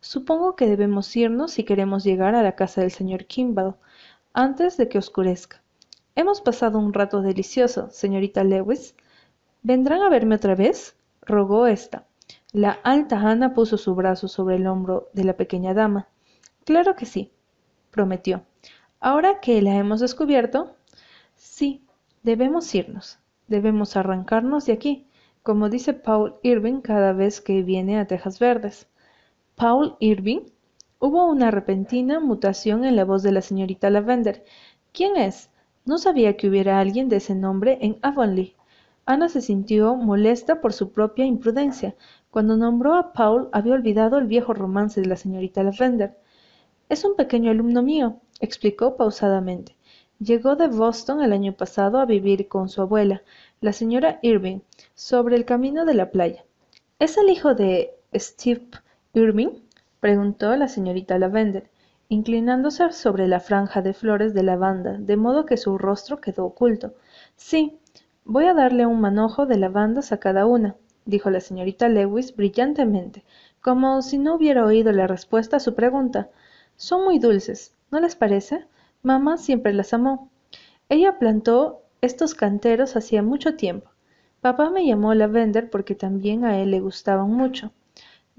Supongo 0.00 0.56
que 0.56 0.66
debemos 0.66 1.14
irnos 1.16 1.52
si 1.52 1.64
queremos 1.64 2.04
llegar 2.04 2.34
a 2.34 2.42
la 2.42 2.56
casa 2.56 2.80
del 2.80 2.90
señor 2.90 3.26
Kimball 3.26 3.76
antes 4.32 4.76
de 4.76 4.88
que 4.88 4.98
oscurezca. 4.98 5.62
Hemos 6.14 6.40
pasado 6.40 6.78
un 6.78 6.92
rato 6.92 7.22
delicioso, 7.22 7.88
señorita 7.90 8.44
Lewis. 8.44 8.94
¿Vendrán 9.62 10.02
a 10.02 10.08
verme 10.08 10.36
otra 10.36 10.54
vez? 10.54 10.96
rogó 11.22 11.66
ésta. 11.66 12.06
La 12.52 12.72
alta 12.82 13.16
Ana 13.20 13.54
puso 13.54 13.78
su 13.78 13.94
brazo 13.94 14.28
sobre 14.28 14.56
el 14.56 14.66
hombro 14.66 15.08
de 15.12 15.24
la 15.24 15.36
pequeña 15.36 15.74
dama. 15.74 16.08
Claro 16.64 16.96
que 16.96 17.06
sí, 17.06 17.30
prometió. 17.90 18.42
Ahora 19.00 19.40
que 19.40 19.62
la 19.62 19.76
hemos 19.76 20.00
descubierto, 20.00 20.74
sí, 21.34 21.84
debemos 22.22 22.74
irnos, 22.74 23.18
debemos 23.48 23.96
arrancarnos 23.96 24.66
de 24.66 24.72
aquí, 24.72 25.06
como 25.42 25.68
dice 25.68 25.94
Paul 25.94 26.34
Irving 26.42 26.80
cada 26.80 27.12
vez 27.12 27.40
que 27.40 27.62
viene 27.62 27.98
a 27.98 28.06
Tejas 28.06 28.38
Verdes. 28.38 28.86
Paul 29.56 29.96
Irving. 30.00 30.40
Hubo 31.02 31.24
una 31.24 31.50
repentina 31.50 32.20
mutación 32.20 32.84
en 32.84 32.94
la 32.94 33.06
voz 33.06 33.22
de 33.22 33.32
la 33.32 33.40
señorita 33.40 33.88
Lavender. 33.88 34.44
¿Quién 34.92 35.16
es? 35.16 35.48
No 35.86 35.96
sabía 35.96 36.36
que 36.36 36.46
hubiera 36.46 36.78
alguien 36.78 37.08
de 37.08 37.16
ese 37.16 37.34
nombre 37.34 37.78
en 37.80 37.98
Avonlea. 38.02 38.50
Ana 39.06 39.30
se 39.30 39.40
sintió 39.40 39.96
molesta 39.96 40.60
por 40.60 40.74
su 40.74 40.92
propia 40.92 41.24
imprudencia. 41.24 41.96
Cuando 42.30 42.58
nombró 42.58 42.96
a 42.96 43.14
Paul 43.14 43.48
había 43.52 43.72
olvidado 43.72 44.18
el 44.18 44.26
viejo 44.26 44.52
romance 44.52 45.00
de 45.00 45.06
la 45.06 45.16
señorita 45.16 45.62
Lavender. 45.62 46.18
Es 46.90 47.02
un 47.06 47.16
pequeño 47.16 47.50
alumno 47.50 47.82
mío, 47.82 48.20
explicó 48.38 48.98
pausadamente. 48.98 49.76
Llegó 50.18 50.54
de 50.54 50.68
Boston 50.68 51.22
el 51.22 51.32
año 51.32 51.54
pasado 51.54 51.98
a 51.98 52.04
vivir 52.04 52.46
con 52.46 52.68
su 52.68 52.82
abuela, 52.82 53.22
la 53.62 53.72
señora 53.72 54.18
Irving, 54.20 54.58
sobre 54.94 55.36
el 55.36 55.46
camino 55.46 55.86
de 55.86 55.94
la 55.94 56.10
playa. 56.10 56.44
¿Es 56.98 57.16
el 57.16 57.30
hijo 57.30 57.54
de 57.54 57.94
Steve 58.14 58.68
Irving? 59.14 59.62
Preguntó 60.00 60.56
la 60.56 60.66
señorita 60.66 61.18
Lavender, 61.18 61.70
inclinándose 62.08 62.90
sobre 62.92 63.28
la 63.28 63.38
franja 63.38 63.82
de 63.82 63.94
flores 63.94 64.34
de 64.34 64.42
lavanda, 64.42 64.98
de 64.98 65.16
modo 65.16 65.46
que 65.46 65.56
su 65.56 65.78
rostro 65.78 66.20
quedó 66.20 66.46
oculto. 66.46 66.94
Sí, 67.36 67.78
voy 68.24 68.46
a 68.46 68.54
darle 68.54 68.86
un 68.86 69.00
manojo 69.00 69.46
de 69.46 69.58
lavandas 69.58 70.10
a 70.10 70.18
cada 70.18 70.46
una, 70.46 70.74
dijo 71.04 71.30
la 71.30 71.40
señorita 71.40 71.88
Lewis 71.88 72.34
brillantemente, 72.34 73.24
como 73.60 74.02
si 74.02 74.18
no 74.18 74.34
hubiera 74.34 74.64
oído 74.64 74.90
la 74.92 75.06
respuesta 75.06 75.58
a 75.58 75.60
su 75.60 75.74
pregunta. 75.74 76.30
Son 76.76 77.04
muy 77.04 77.18
dulces, 77.18 77.74
¿no 77.90 78.00
les 78.00 78.16
parece? 78.16 78.64
Mamá 79.02 79.36
siempre 79.36 79.72
las 79.72 79.92
amó. 79.92 80.30
Ella 80.88 81.18
plantó 81.18 81.82
estos 82.00 82.34
canteros 82.34 82.96
hacía 82.96 83.22
mucho 83.22 83.54
tiempo. 83.54 83.90
Papá 84.40 84.70
me 84.70 84.86
llamó 84.86 85.12
Lavender 85.14 85.68
porque 85.68 85.94
también 85.94 86.44
a 86.44 86.58
él 86.58 86.70
le 86.70 86.80
gustaban 86.80 87.30
mucho. 87.30 87.72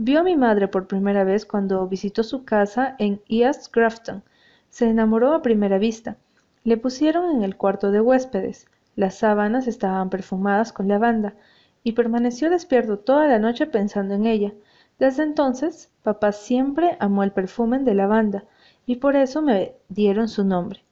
Vio 0.03 0.21
a 0.21 0.23
mi 0.23 0.35
madre 0.35 0.67
por 0.67 0.87
primera 0.87 1.23
vez 1.23 1.45
cuando 1.45 1.87
visitó 1.87 2.23
su 2.23 2.43
casa 2.43 2.95
en 2.97 3.21
East 3.29 3.71
Grafton. 3.71 4.23
Se 4.67 4.89
enamoró 4.89 5.31
a 5.35 5.43
primera 5.43 5.77
vista. 5.77 6.17
Le 6.63 6.75
pusieron 6.77 7.35
en 7.35 7.43
el 7.43 7.55
cuarto 7.55 7.91
de 7.91 8.01
huéspedes. 8.01 8.65
Las 8.95 9.19
sábanas 9.19 9.67
estaban 9.67 10.09
perfumadas 10.09 10.73
con 10.73 10.87
lavanda, 10.87 11.35
y 11.83 11.91
permaneció 11.91 12.49
despierto 12.49 12.97
toda 12.97 13.27
la 13.27 13.37
noche 13.37 13.67
pensando 13.67 14.15
en 14.15 14.25
ella. 14.25 14.53
Desde 14.97 15.21
entonces, 15.21 15.91
papá 16.01 16.31
siempre 16.31 16.97
amó 16.99 17.21
el 17.21 17.31
perfume 17.31 17.77
de 17.77 17.93
lavanda, 17.93 18.45
y 18.87 18.95
por 18.95 19.15
eso 19.15 19.43
me 19.43 19.75
dieron 19.87 20.29
su 20.29 20.43
nombre. 20.43 20.83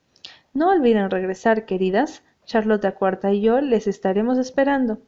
No 0.53 0.69
olviden 0.69 1.09
regresar, 1.09 1.65
queridas. 1.65 2.21
Charlotte 2.45 2.93
Cuarta 2.93 3.33
y 3.33 3.41
yo 3.41 3.59
les 3.59 3.87
estaremos 3.87 4.37
esperando. 4.37 4.99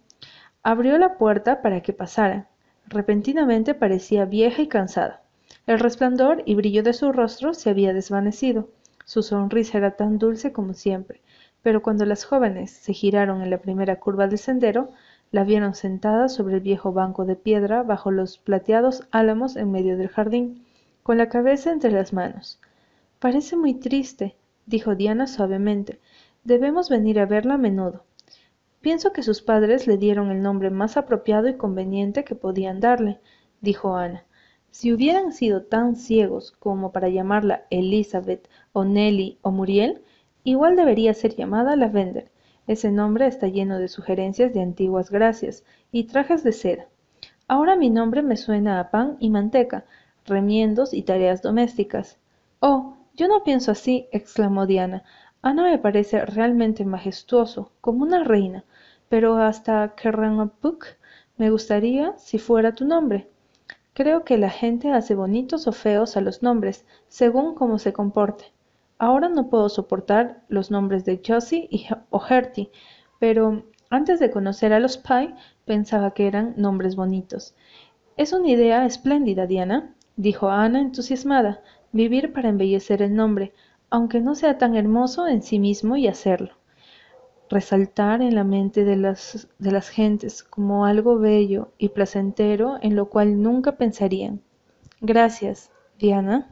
Abrió 0.63 0.97
la 0.97 1.19
puerta 1.19 1.61
para 1.61 1.81
que 1.81 1.93
pasaran. 1.93 2.47
Repentinamente 2.91 3.73
parecía 3.73 4.25
vieja 4.25 4.61
y 4.61 4.67
cansada. 4.67 5.21
El 5.65 5.79
resplandor 5.79 6.43
y 6.45 6.55
brillo 6.55 6.83
de 6.83 6.91
su 6.91 7.13
rostro 7.13 7.53
se 7.53 7.69
había 7.69 7.93
desvanecido. 7.93 8.67
Su 9.05 9.23
sonrisa 9.23 9.77
era 9.77 9.91
tan 9.91 10.17
dulce 10.17 10.51
como 10.51 10.73
siempre, 10.73 11.21
pero 11.61 11.81
cuando 11.81 12.05
las 12.05 12.25
jóvenes 12.25 12.69
se 12.69 12.91
giraron 12.91 13.41
en 13.41 13.49
la 13.49 13.59
primera 13.59 13.97
curva 13.97 14.27
del 14.27 14.39
sendero, 14.39 14.89
la 15.31 15.45
vieron 15.45 15.73
sentada 15.73 16.27
sobre 16.27 16.55
el 16.55 16.59
viejo 16.59 16.91
banco 16.91 17.23
de 17.23 17.37
piedra 17.37 17.81
bajo 17.81 18.11
los 18.11 18.37
plateados 18.37 19.07
álamos 19.11 19.55
en 19.55 19.71
medio 19.71 19.95
del 19.97 20.09
jardín, 20.09 20.65
con 21.01 21.17
la 21.17 21.29
cabeza 21.29 21.71
entre 21.71 21.91
las 21.91 22.11
manos. 22.11 22.59
Parece 23.19 23.55
muy 23.55 23.73
triste, 23.73 24.35
dijo 24.65 24.95
Diana 24.95 25.27
suavemente. 25.27 26.01
Debemos 26.43 26.89
venir 26.89 27.21
a 27.21 27.25
verla 27.25 27.53
a 27.53 27.57
menudo. 27.57 28.03
Pienso 28.81 29.13
que 29.13 29.21
sus 29.21 29.41
padres 29.41 29.85
le 29.85 29.97
dieron 29.97 30.31
el 30.31 30.41
nombre 30.41 30.71
más 30.71 30.97
apropiado 30.97 31.47
y 31.47 31.55
conveniente 31.55 32.23
que 32.23 32.33
podían 32.35 32.79
darle, 32.79 33.19
dijo 33.61 33.95
Ana. 33.95 34.25
Si 34.71 34.91
hubieran 34.91 35.33
sido 35.33 35.63
tan 35.63 35.95
ciegos 35.95 36.51
como 36.53 36.91
para 36.91 37.09
llamarla 37.09 37.65
Elizabeth 37.69 38.47
o 38.73 38.83
Nelly 38.83 39.37
o 39.43 39.51
Muriel, 39.51 40.01
igual 40.43 40.75
debería 40.75 41.13
ser 41.13 41.35
llamada 41.35 41.75
Lavender. 41.75 42.31
Ese 42.65 42.89
nombre 42.89 43.27
está 43.27 43.47
lleno 43.47 43.77
de 43.77 43.87
sugerencias 43.87 44.53
de 44.53 44.61
antiguas 44.61 45.11
gracias 45.11 45.63
y 45.91 46.05
trajes 46.05 46.43
de 46.43 46.53
seda. 46.53 46.87
Ahora 47.47 47.75
mi 47.75 47.89
nombre 47.89 48.21
me 48.21 48.37
suena 48.37 48.79
a 48.79 48.91
pan 48.91 49.17
y 49.19 49.29
manteca, 49.29 49.85
remiendos 50.25 50.93
y 50.93 51.03
tareas 51.03 51.41
domésticas. 51.41 52.17
Oh, 52.61 52.95
yo 53.13 53.27
no 53.27 53.43
pienso 53.43 53.71
así, 53.71 54.07
exclamó 54.11 54.65
Diana. 54.65 55.03
Ana 55.43 55.63
me 55.63 55.77
parece 55.79 56.25
realmente 56.25 56.85
majestuoso, 56.85 57.71
como 57.81 58.03
una 58.03 58.23
reina, 58.23 58.63
pero 59.09 59.37
hasta 59.37 59.95
Kerranapuk 59.95 60.85
me 61.37 61.49
gustaría 61.49 62.15
si 62.17 62.37
fuera 62.37 62.73
tu 62.73 62.85
nombre. 62.85 63.27
Creo 63.93 64.23
que 64.23 64.37
la 64.37 64.49
gente 64.49 64.91
hace 64.91 65.15
bonitos 65.15 65.67
o 65.67 65.71
feos 65.71 66.15
a 66.15 66.21
los 66.21 66.43
nombres, 66.43 66.85
según 67.07 67.55
cómo 67.55 67.79
se 67.79 67.91
comporte. 67.91 68.53
Ahora 68.99 69.29
no 69.29 69.49
puedo 69.49 69.67
soportar 69.67 70.43
los 70.47 70.69
nombres 70.69 71.05
de 71.05 71.21
Josie 71.25 71.67
y 71.71 71.87
o 72.11 72.21
pero 73.19 73.63
antes 73.89 74.19
de 74.19 74.29
conocer 74.29 74.73
a 74.73 74.79
los 74.79 74.97
Pye 74.97 75.33
pensaba 75.65 76.13
que 76.13 76.27
eran 76.27 76.53
nombres 76.55 76.95
bonitos. 76.95 77.55
Es 78.15 78.31
una 78.31 78.49
idea 78.49 78.85
espléndida, 78.85 79.47
Diana, 79.47 79.95
dijo 80.15 80.49
Ana 80.49 80.79
entusiasmada 80.79 81.61
vivir 81.91 82.31
para 82.31 82.49
embellecer 82.49 83.01
el 83.01 83.15
nombre, 83.15 83.53
aunque 83.91 84.21
no 84.21 84.33
sea 84.33 84.57
tan 84.57 84.75
hermoso 84.75 85.27
en 85.27 85.43
sí 85.43 85.59
mismo 85.59 85.97
y 85.97 86.07
hacerlo. 86.07 86.53
Resaltar 87.49 88.21
en 88.21 88.33
la 88.33 88.45
mente 88.45 88.85
de 88.85 88.95
las, 88.95 89.49
de 89.59 89.71
las 89.71 89.89
gentes 89.89 90.41
como 90.41 90.85
algo 90.85 91.19
bello 91.19 91.73
y 91.77 91.89
placentero 91.89 92.77
en 92.81 92.95
lo 92.95 93.09
cual 93.09 93.43
nunca 93.43 93.73
pensarían. 93.73 94.41
Gracias, 95.01 95.69
Diana. 95.99 96.49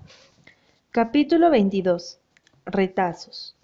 Capítulo 0.91 1.49
22. 1.49 2.19
Retazos. 2.65 3.55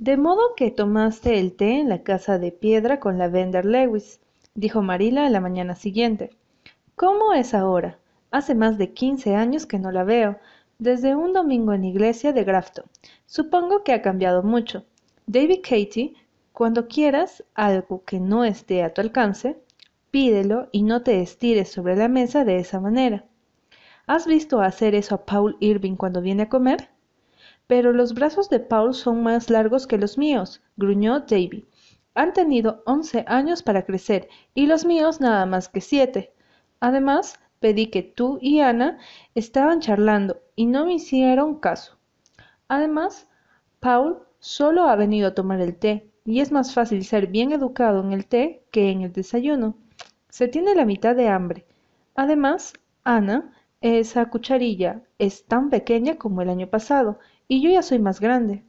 De 0.00 0.16
modo 0.16 0.54
que 0.56 0.72
tomaste 0.72 1.38
el 1.38 1.54
té 1.54 1.78
en 1.78 1.88
la 1.88 2.02
casa 2.02 2.38
de 2.38 2.50
piedra 2.50 2.98
con 2.98 3.16
la 3.16 3.28
Vender 3.28 3.64
Lewis, 3.64 4.20
dijo 4.54 4.82
Marila 4.82 5.26
a 5.26 5.30
la 5.30 5.40
mañana 5.40 5.76
siguiente. 5.76 6.30
¿Cómo 6.96 7.32
es 7.32 7.54
ahora? 7.54 7.98
Hace 8.32 8.56
más 8.56 8.76
de 8.76 8.92
quince 8.92 9.36
años 9.36 9.66
que 9.66 9.78
no 9.78 9.92
la 9.92 10.02
veo, 10.02 10.38
desde 10.80 11.14
un 11.14 11.34
domingo 11.34 11.74
en 11.74 11.84
iglesia 11.84 12.32
de 12.32 12.42
Grafton. 12.42 12.86
Supongo 13.26 13.84
que 13.84 13.92
ha 13.92 14.00
cambiado 14.00 14.42
mucho. 14.42 14.86
David 15.26 15.60
Katie, 15.62 16.14
cuando 16.52 16.88
quieras 16.88 17.44
algo 17.54 18.02
que 18.04 18.18
no 18.18 18.44
esté 18.44 18.82
a 18.82 18.92
tu 18.94 19.02
alcance, 19.02 19.58
pídelo 20.10 20.68
y 20.72 20.82
no 20.82 21.02
te 21.02 21.20
estires 21.20 21.68
sobre 21.68 21.96
la 21.96 22.08
mesa 22.08 22.46
de 22.46 22.58
esa 22.58 22.80
manera. 22.80 23.26
¿Has 24.06 24.26
visto 24.26 24.62
hacer 24.62 24.94
eso 24.94 25.14
a 25.14 25.26
Paul 25.26 25.58
Irving 25.60 25.96
cuando 25.96 26.22
viene 26.22 26.44
a 26.44 26.48
comer? 26.48 26.88
Pero 27.66 27.92
los 27.92 28.14
brazos 28.14 28.48
de 28.48 28.58
Paul 28.58 28.94
son 28.94 29.22
más 29.22 29.50
largos 29.50 29.86
que 29.86 29.98
los 29.98 30.16
míos, 30.16 30.62
gruñó 30.78 31.20
Davy. 31.20 31.66
Han 32.14 32.32
tenido 32.32 32.82
once 32.86 33.24
años 33.28 33.62
para 33.62 33.84
crecer 33.84 34.28
y 34.54 34.66
los 34.66 34.86
míos 34.86 35.20
nada 35.20 35.44
más 35.44 35.68
que 35.68 35.82
siete. 35.82 36.32
Además, 36.80 37.38
pedí 37.60 37.86
que 37.86 38.02
tú 38.02 38.38
y 38.40 38.60
Ana 38.60 38.98
estaban 39.34 39.80
charlando 39.80 40.40
y 40.56 40.66
no 40.66 40.86
me 40.86 40.94
hicieron 40.94 41.60
caso. 41.60 41.98
Además, 42.68 43.28
Paul 43.78 44.18
solo 44.40 44.84
ha 44.84 44.96
venido 44.96 45.28
a 45.28 45.34
tomar 45.34 45.60
el 45.60 45.76
té 45.76 46.10
y 46.24 46.40
es 46.40 46.50
más 46.50 46.74
fácil 46.74 47.04
ser 47.04 47.28
bien 47.28 47.52
educado 47.52 48.00
en 48.02 48.12
el 48.12 48.26
té 48.26 48.64
que 48.70 48.90
en 48.90 49.02
el 49.02 49.12
desayuno. 49.12 49.76
Se 50.28 50.48
tiene 50.48 50.74
la 50.74 50.84
mitad 50.84 51.14
de 51.14 51.28
hambre. 51.28 51.66
Además, 52.14 52.72
Ana, 53.04 53.52
esa 53.80 54.26
cucharilla 54.30 55.02
es 55.18 55.44
tan 55.44 55.70
pequeña 55.70 56.16
como 56.16 56.42
el 56.42 56.50
año 56.50 56.68
pasado 56.68 57.18
y 57.48 57.62
yo 57.62 57.70
ya 57.70 57.82
soy 57.82 57.98
más 57.98 58.20
grande. 58.20 58.62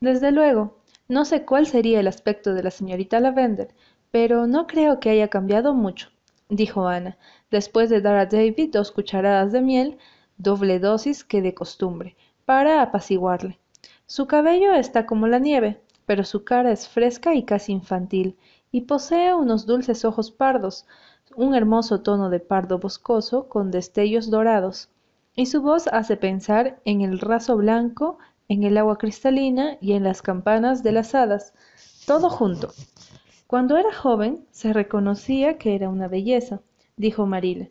Desde 0.00 0.30
luego, 0.30 0.78
no 1.08 1.24
sé 1.24 1.44
cuál 1.44 1.66
sería 1.66 2.00
el 2.00 2.06
aspecto 2.06 2.54
de 2.54 2.62
la 2.62 2.70
señorita 2.70 3.18
Lavender, 3.18 3.74
pero 4.10 4.46
no 4.46 4.66
creo 4.66 5.00
que 5.00 5.10
haya 5.10 5.28
cambiado 5.28 5.74
mucho, 5.74 6.10
dijo 6.48 6.86
Ana, 6.86 7.18
después 7.50 7.90
de 7.90 8.00
dar 8.00 8.16
a 8.16 8.26
David 8.26 8.70
dos 8.72 8.90
cucharadas 8.92 9.52
de 9.52 9.60
miel, 9.60 9.98
doble 10.36 10.78
dosis 10.78 11.24
que 11.24 11.42
de 11.42 11.54
costumbre, 11.54 12.16
para 12.44 12.82
apaciguarle. 12.82 13.58
Su 14.06 14.26
cabello 14.26 14.72
está 14.72 15.06
como 15.06 15.26
la 15.26 15.38
nieve, 15.38 15.80
pero 16.06 16.24
su 16.24 16.44
cara 16.44 16.72
es 16.72 16.88
fresca 16.88 17.34
y 17.34 17.44
casi 17.44 17.72
infantil, 17.72 18.36
y 18.72 18.82
posee 18.82 19.34
unos 19.34 19.66
dulces 19.66 20.04
ojos 20.04 20.30
pardos, 20.30 20.86
un 21.36 21.54
hermoso 21.54 22.00
tono 22.00 22.30
de 22.30 22.40
pardo 22.40 22.78
boscoso 22.78 23.48
con 23.48 23.70
destellos 23.70 24.30
dorados, 24.30 24.88
y 25.34 25.46
su 25.46 25.62
voz 25.62 25.86
hace 25.88 26.16
pensar 26.16 26.80
en 26.84 27.02
el 27.02 27.20
raso 27.20 27.56
blanco, 27.56 28.18
en 28.48 28.64
el 28.64 28.78
agua 28.78 28.98
cristalina 28.98 29.76
y 29.80 29.92
en 29.92 30.04
las 30.04 30.22
campanas 30.22 30.82
de 30.82 30.92
las 30.92 31.14
hadas, 31.14 31.52
todo 32.06 32.30
junto. 32.30 32.72
Cuando 33.48 33.78
era 33.78 33.94
joven 33.94 34.44
se 34.50 34.74
reconocía 34.74 35.56
que 35.56 35.74
era 35.74 35.88
una 35.88 36.06
belleza, 36.06 36.60
dijo 36.98 37.24
Marila. 37.24 37.70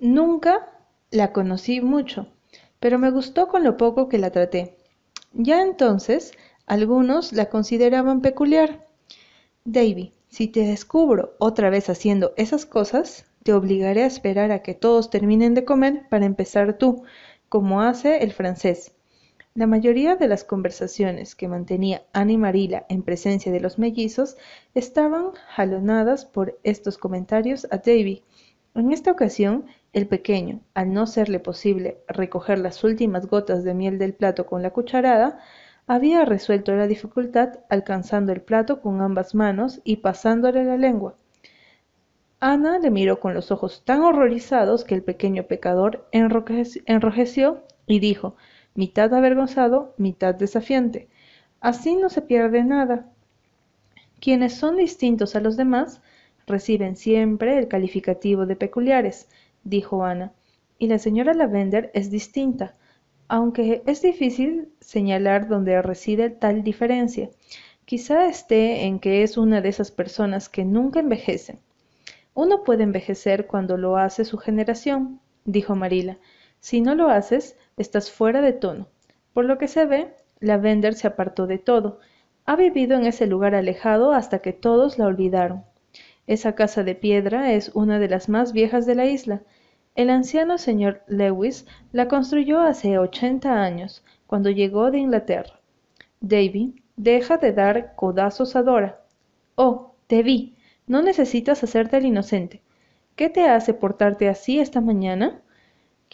Nunca 0.00 0.68
la 1.12 1.32
conocí 1.32 1.80
mucho, 1.80 2.26
pero 2.80 2.98
me 2.98 3.12
gustó 3.12 3.46
con 3.46 3.62
lo 3.62 3.76
poco 3.76 4.08
que 4.08 4.18
la 4.18 4.32
traté. 4.32 4.76
Ya 5.32 5.62
entonces, 5.62 6.32
algunos 6.66 7.32
la 7.32 7.48
consideraban 7.48 8.22
peculiar. 8.22 8.88
Davy, 9.64 10.12
si 10.30 10.48
te 10.48 10.66
descubro 10.66 11.36
otra 11.38 11.70
vez 11.70 11.88
haciendo 11.90 12.34
esas 12.36 12.66
cosas, 12.66 13.24
te 13.44 13.52
obligaré 13.52 14.02
a 14.02 14.06
esperar 14.06 14.50
a 14.50 14.62
que 14.62 14.74
todos 14.74 15.10
terminen 15.10 15.54
de 15.54 15.64
comer 15.64 16.08
para 16.10 16.26
empezar 16.26 16.76
tú, 16.76 17.04
como 17.48 17.82
hace 17.82 18.24
el 18.24 18.32
francés. 18.32 18.90
La 19.56 19.68
mayoría 19.68 20.16
de 20.16 20.26
las 20.26 20.42
conversaciones 20.42 21.36
que 21.36 21.46
mantenía 21.46 22.02
Ana 22.12 22.32
y 22.32 22.36
Marila 22.36 22.86
en 22.88 23.02
presencia 23.02 23.52
de 23.52 23.60
los 23.60 23.78
mellizos 23.78 24.36
estaban 24.74 25.30
jalonadas 25.54 26.24
por 26.24 26.58
estos 26.64 26.98
comentarios 26.98 27.66
a 27.70 27.76
Davy, 27.76 28.24
en 28.74 28.90
esta 28.92 29.12
ocasión, 29.12 29.66
el 29.92 30.08
pequeño, 30.08 30.58
al 30.74 30.92
no 30.92 31.06
serle 31.06 31.38
posible 31.38 31.98
recoger 32.08 32.58
las 32.58 32.82
últimas 32.82 33.28
gotas 33.28 33.62
de 33.62 33.72
miel 33.72 33.98
del 33.98 34.14
plato 34.14 34.46
con 34.46 34.62
la 34.62 34.72
cucharada, 34.72 35.38
había 35.86 36.24
resuelto 36.24 36.74
la 36.74 36.88
dificultad 36.88 37.60
alcanzando 37.70 38.32
el 38.32 38.40
plato 38.40 38.80
con 38.80 39.00
ambas 39.00 39.36
manos 39.36 39.80
y 39.84 39.98
pasándole 39.98 40.64
la 40.64 40.76
lengua. 40.76 41.14
Ana 42.40 42.80
le 42.80 42.90
miró 42.90 43.20
con 43.20 43.32
los 43.32 43.52
ojos 43.52 43.84
tan 43.84 44.00
horrorizados 44.00 44.82
que 44.82 44.96
el 44.96 45.04
pequeño 45.04 45.44
pecador 45.44 46.08
enrojeció 46.10 47.62
y 47.86 48.00
dijo, 48.00 48.34
mitad 48.74 49.12
avergonzado, 49.14 49.94
mitad 49.98 50.34
desafiante, 50.34 51.08
así 51.60 51.96
no 51.96 52.08
se 52.08 52.22
pierde 52.22 52.64
nada. 52.64 53.10
Quienes 54.20 54.54
son 54.54 54.76
distintos 54.76 55.36
a 55.36 55.40
los 55.40 55.56
demás 55.56 56.00
reciben 56.46 56.96
siempre 56.96 57.58
el 57.58 57.68
calificativo 57.68 58.46
de 58.46 58.56
peculiares, 58.56 59.28
dijo 59.64 60.04
Ana, 60.04 60.32
y 60.78 60.88
la 60.88 60.98
señora 60.98 61.34
Lavender 61.34 61.90
es 61.94 62.10
distinta, 62.10 62.74
aunque 63.28 63.82
es 63.86 64.02
difícil 64.02 64.68
señalar 64.80 65.48
dónde 65.48 65.80
reside 65.80 66.30
tal 66.30 66.62
diferencia. 66.62 67.30
Quizá 67.84 68.28
esté 68.28 68.84
en 68.84 68.98
que 68.98 69.22
es 69.22 69.36
una 69.36 69.60
de 69.60 69.68
esas 69.68 69.90
personas 69.90 70.48
que 70.48 70.64
nunca 70.64 71.00
envejecen. 71.00 71.58
Uno 72.34 72.64
puede 72.64 72.82
envejecer 72.82 73.46
cuando 73.46 73.76
lo 73.76 73.96
hace 73.96 74.24
su 74.24 74.38
generación, 74.38 75.20
dijo 75.44 75.76
Marila. 75.76 76.18
Si 76.64 76.80
no 76.80 76.94
lo 76.94 77.10
haces, 77.10 77.58
estás 77.76 78.10
fuera 78.10 78.40
de 78.40 78.54
tono. 78.54 78.88
Por 79.34 79.44
lo 79.44 79.58
que 79.58 79.68
se 79.68 79.84
ve, 79.84 80.14
Lavender 80.40 80.94
se 80.94 81.06
apartó 81.06 81.46
de 81.46 81.58
todo. 81.58 82.00
Ha 82.46 82.56
vivido 82.56 82.96
en 82.96 83.04
ese 83.04 83.26
lugar 83.26 83.54
alejado 83.54 84.12
hasta 84.12 84.38
que 84.38 84.54
todos 84.54 84.98
la 84.98 85.04
olvidaron. 85.04 85.64
Esa 86.26 86.54
casa 86.54 86.82
de 86.82 86.94
piedra 86.94 87.52
es 87.52 87.70
una 87.74 87.98
de 87.98 88.08
las 88.08 88.30
más 88.30 88.54
viejas 88.54 88.86
de 88.86 88.94
la 88.94 89.04
isla. 89.04 89.42
El 89.94 90.08
anciano 90.08 90.56
señor 90.56 91.02
Lewis 91.06 91.66
la 91.92 92.08
construyó 92.08 92.60
hace 92.60 92.96
ochenta 92.96 93.62
años, 93.62 94.02
cuando 94.26 94.48
llegó 94.48 94.90
de 94.90 95.00
Inglaterra. 95.00 95.60
Davy, 96.22 96.82
deja 96.96 97.36
de 97.36 97.52
dar 97.52 97.94
codazos 97.94 98.56
a 98.56 98.62
Dora. 98.62 99.02
Oh, 99.54 99.96
te 100.06 100.22
vi. 100.22 100.56
No 100.86 101.02
necesitas 101.02 101.62
hacerte 101.62 101.98
el 101.98 102.06
inocente. 102.06 102.62
¿Qué 103.16 103.28
te 103.28 103.50
hace 103.50 103.74
portarte 103.74 104.30
así 104.30 104.60
esta 104.60 104.80
mañana? 104.80 105.42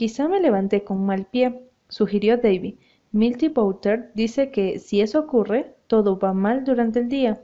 Quizá 0.01 0.29
me 0.29 0.41
levanté 0.41 0.83
con 0.83 1.05
mal 1.05 1.27
pie, 1.27 1.61
sugirió 1.91 2.39
Davy. 2.39 2.79
Milty 3.13 3.49
Boulter 3.49 4.11
dice 4.15 4.51
que 4.51 4.79
si 4.79 5.03
eso 5.03 5.21
ocurre, 5.21 5.75
todo 5.89 6.19
va 6.19 6.33
mal 6.33 6.65
durante 6.65 7.01
el 7.01 7.11
día. 7.11 7.43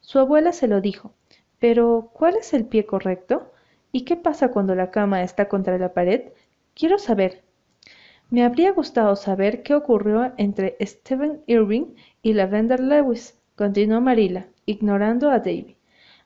Su 0.00 0.18
abuela 0.18 0.52
se 0.52 0.68
lo 0.68 0.80
dijo. 0.80 1.12
Pero, 1.58 2.08
¿cuál 2.14 2.36
es 2.36 2.54
el 2.54 2.64
pie 2.64 2.86
correcto? 2.86 3.52
¿Y 3.92 4.06
qué 4.06 4.16
pasa 4.16 4.50
cuando 4.50 4.74
la 4.74 4.90
cama 4.90 5.22
está 5.22 5.50
contra 5.50 5.76
la 5.76 5.92
pared? 5.92 6.32
Quiero 6.72 6.98
saber. 6.98 7.42
Me 8.30 8.42
habría 8.42 8.72
gustado 8.72 9.14
saber 9.14 9.62
qué 9.62 9.74
ocurrió 9.74 10.32
entre 10.38 10.78
Stephen 10.80 11.42
Irving 11.46 11.94
y 12.22 12.32
Lavender 12.32 12.80
Lewis, 12.80 13.38
continuó 13.54 14.00
Marilla, 14.00 14.48
ignorando 14.64 15.28
a 15.28 15.40
Davy. 15.40 15.76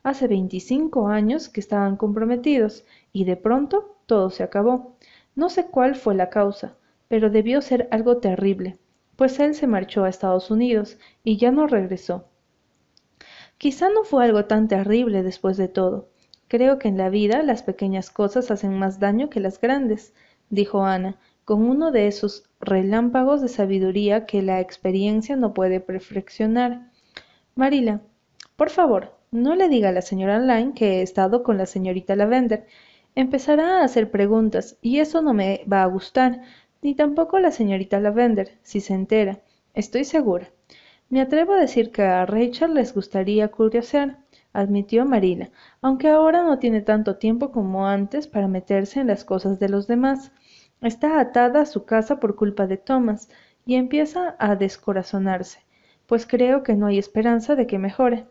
Hace 0.01 0.29
veinticinco 0.29 1.09
años 1.09 1.49
que 1.49 1.59
estaban 1.59 1.97
comprometidos, 1.97 2.85
y 3.11 3.25
de 3.25 3.35
pronto 3.35 3.97
todo 4.05 4.29
se 4.29 4.43
acabó. 4.43 4.92
No 5.35 5.49
sé 5.49 5.67
cuál 5.67 5.95
fue 5.95 6.15
la 6.15 6.29
causa, 6.29 6.75
pero 7.07 7.29
debió 7.29 7.61
ser 7.61 7.87
algo 7.91 8.17
terrible, 8.17 8.77
pues 9.15 9.39
él 9.39 9.55
se 9.55 9.67
marchó 9.67 10.03
a 10.03 10.09
Estados 10.09 10.51
Unidos 10.51 10.97
y 11.23 11.37
ya 11.37 11.51
no 11.51 11.67
regresó. 11.67 12.25
Quizá 13.57 13.89
no 13.89 14.03
fue 14.03 14.25
algo 14.25 14.45
tan 14.45 14.67
terrible 14.67 15.23
después 15.23 15.57
de 15.57 15.67
todo. 15.67 16.09
Creo 16.47 16.79
que 16.79 16.87
en 16.87 16.97
la 16.97 17.09
vida 17.09 17.41
las 17.43 17.63
pequeñas 17.63 18.09
cosas 18.11 18.51
hacen 18.51 18.77
más 18.77 18.99
daño 18.99 19.29
que 19.29 19.39
las 19.39 19.59
grandes, 19.59 20.13
dijo 20.49 20.85
Ana, 20.85 21.17
con 21.45 21.63
uno 21.63 21.91
de 21.91 22.07
esos 22.07 22.49
relámpagos 22.59 23.41
de 23.41 23.47
sabiduría 23.47 24.25
que 24.25 24.41
la 24.41 24.59
experiencia 24.59 25.35
no 25.35 25.53
puede 25.53 25.79
perfeccionar. 25.79 26.91
Marila, 27.55 28.01
por 28.55 28.69
favor, 28.69 29.15
no 29.31 29.55
le 29.55 29.67
diga 29.67 29.89
a 29.89 29.93
la 29.93 30.01
señora 30.01 30.39
Lyne 30.39 30.73
que 30.73 30.99
he 30.99 31.01
estado 31.01 31.43
con 31.43 31.57
la 31.57 31.65
señorita 31.65 32.15
Lavender. 32.15 32.67
Empezará 33.15 33.79
a 33.79 33.83
hacer 33.83 34.09
preguntas, 34.09 34.77
y 34.81 34.99
eso 34.99 35.21
no 35.21 35.33
me 35.33 35.63
va 35.71 35.83
a 35.83 35.87
gustar, 35.87 36.41
ni 36.81 36.95
tampoco 36.95 37.39
la 37.39 37.51
señorita 37.51 37.99
Lavender, 37.99 38.57
si 38.63 38.79
se 38.81 38.93
entera. 38.93 39.39
Estoy 39.73 40.03
segura. 40.03 40.49
Me 41.09 41.21
atrevo 41.21 41.53
a 41.53 41.59
decir 41.59 41.91
que 41.91 42.01
a 42.01 42.25
Rachel 42.25 42.73
les 42.73 42.93
gustaría 42.93 43.49
curiosear, 43.49 44.17
admitió 44.51 45.05
Marila, 45.05 45.51
aunque 45.81 46.09
ahora 46.09 46.43
no 46.43 46.57
tiene 46.57 46.81
tanto 46.81 47.17
tiempo 47.17 47.51
como 47.51 47.87
antes 47.87 48.27
para 48.27 48.47
meterse 48.47 48.99
en 48.99 49.07
las 49.07 49.23
cosas 49.23 49.59
de 49.59 49.69
los 49.69 49.85
demás. 49.85 50.31
Está 50.81 51.19
atada 51.19 51.61
a 51.61 51.65
su 51.67 51.85
casa 51.85 52.19
por 52.19 52.35
culpa 52.35 52.65
de 52.65 52.77
Thomas, 52.77 53.29
y 53.65 53.75
empieza 53.75 54.35
a 54.39 54.55
descorazonarse, 54.55 55.59
pues 56.07 56.25
creo 56.25 56.63
que 56.63 56.73
no 56.73 56.87
hay 56.87 56.97
esperanza 56.97 57.55
de 57.55 57.67
que 57.67 57.79
mejore. 57.79 58.25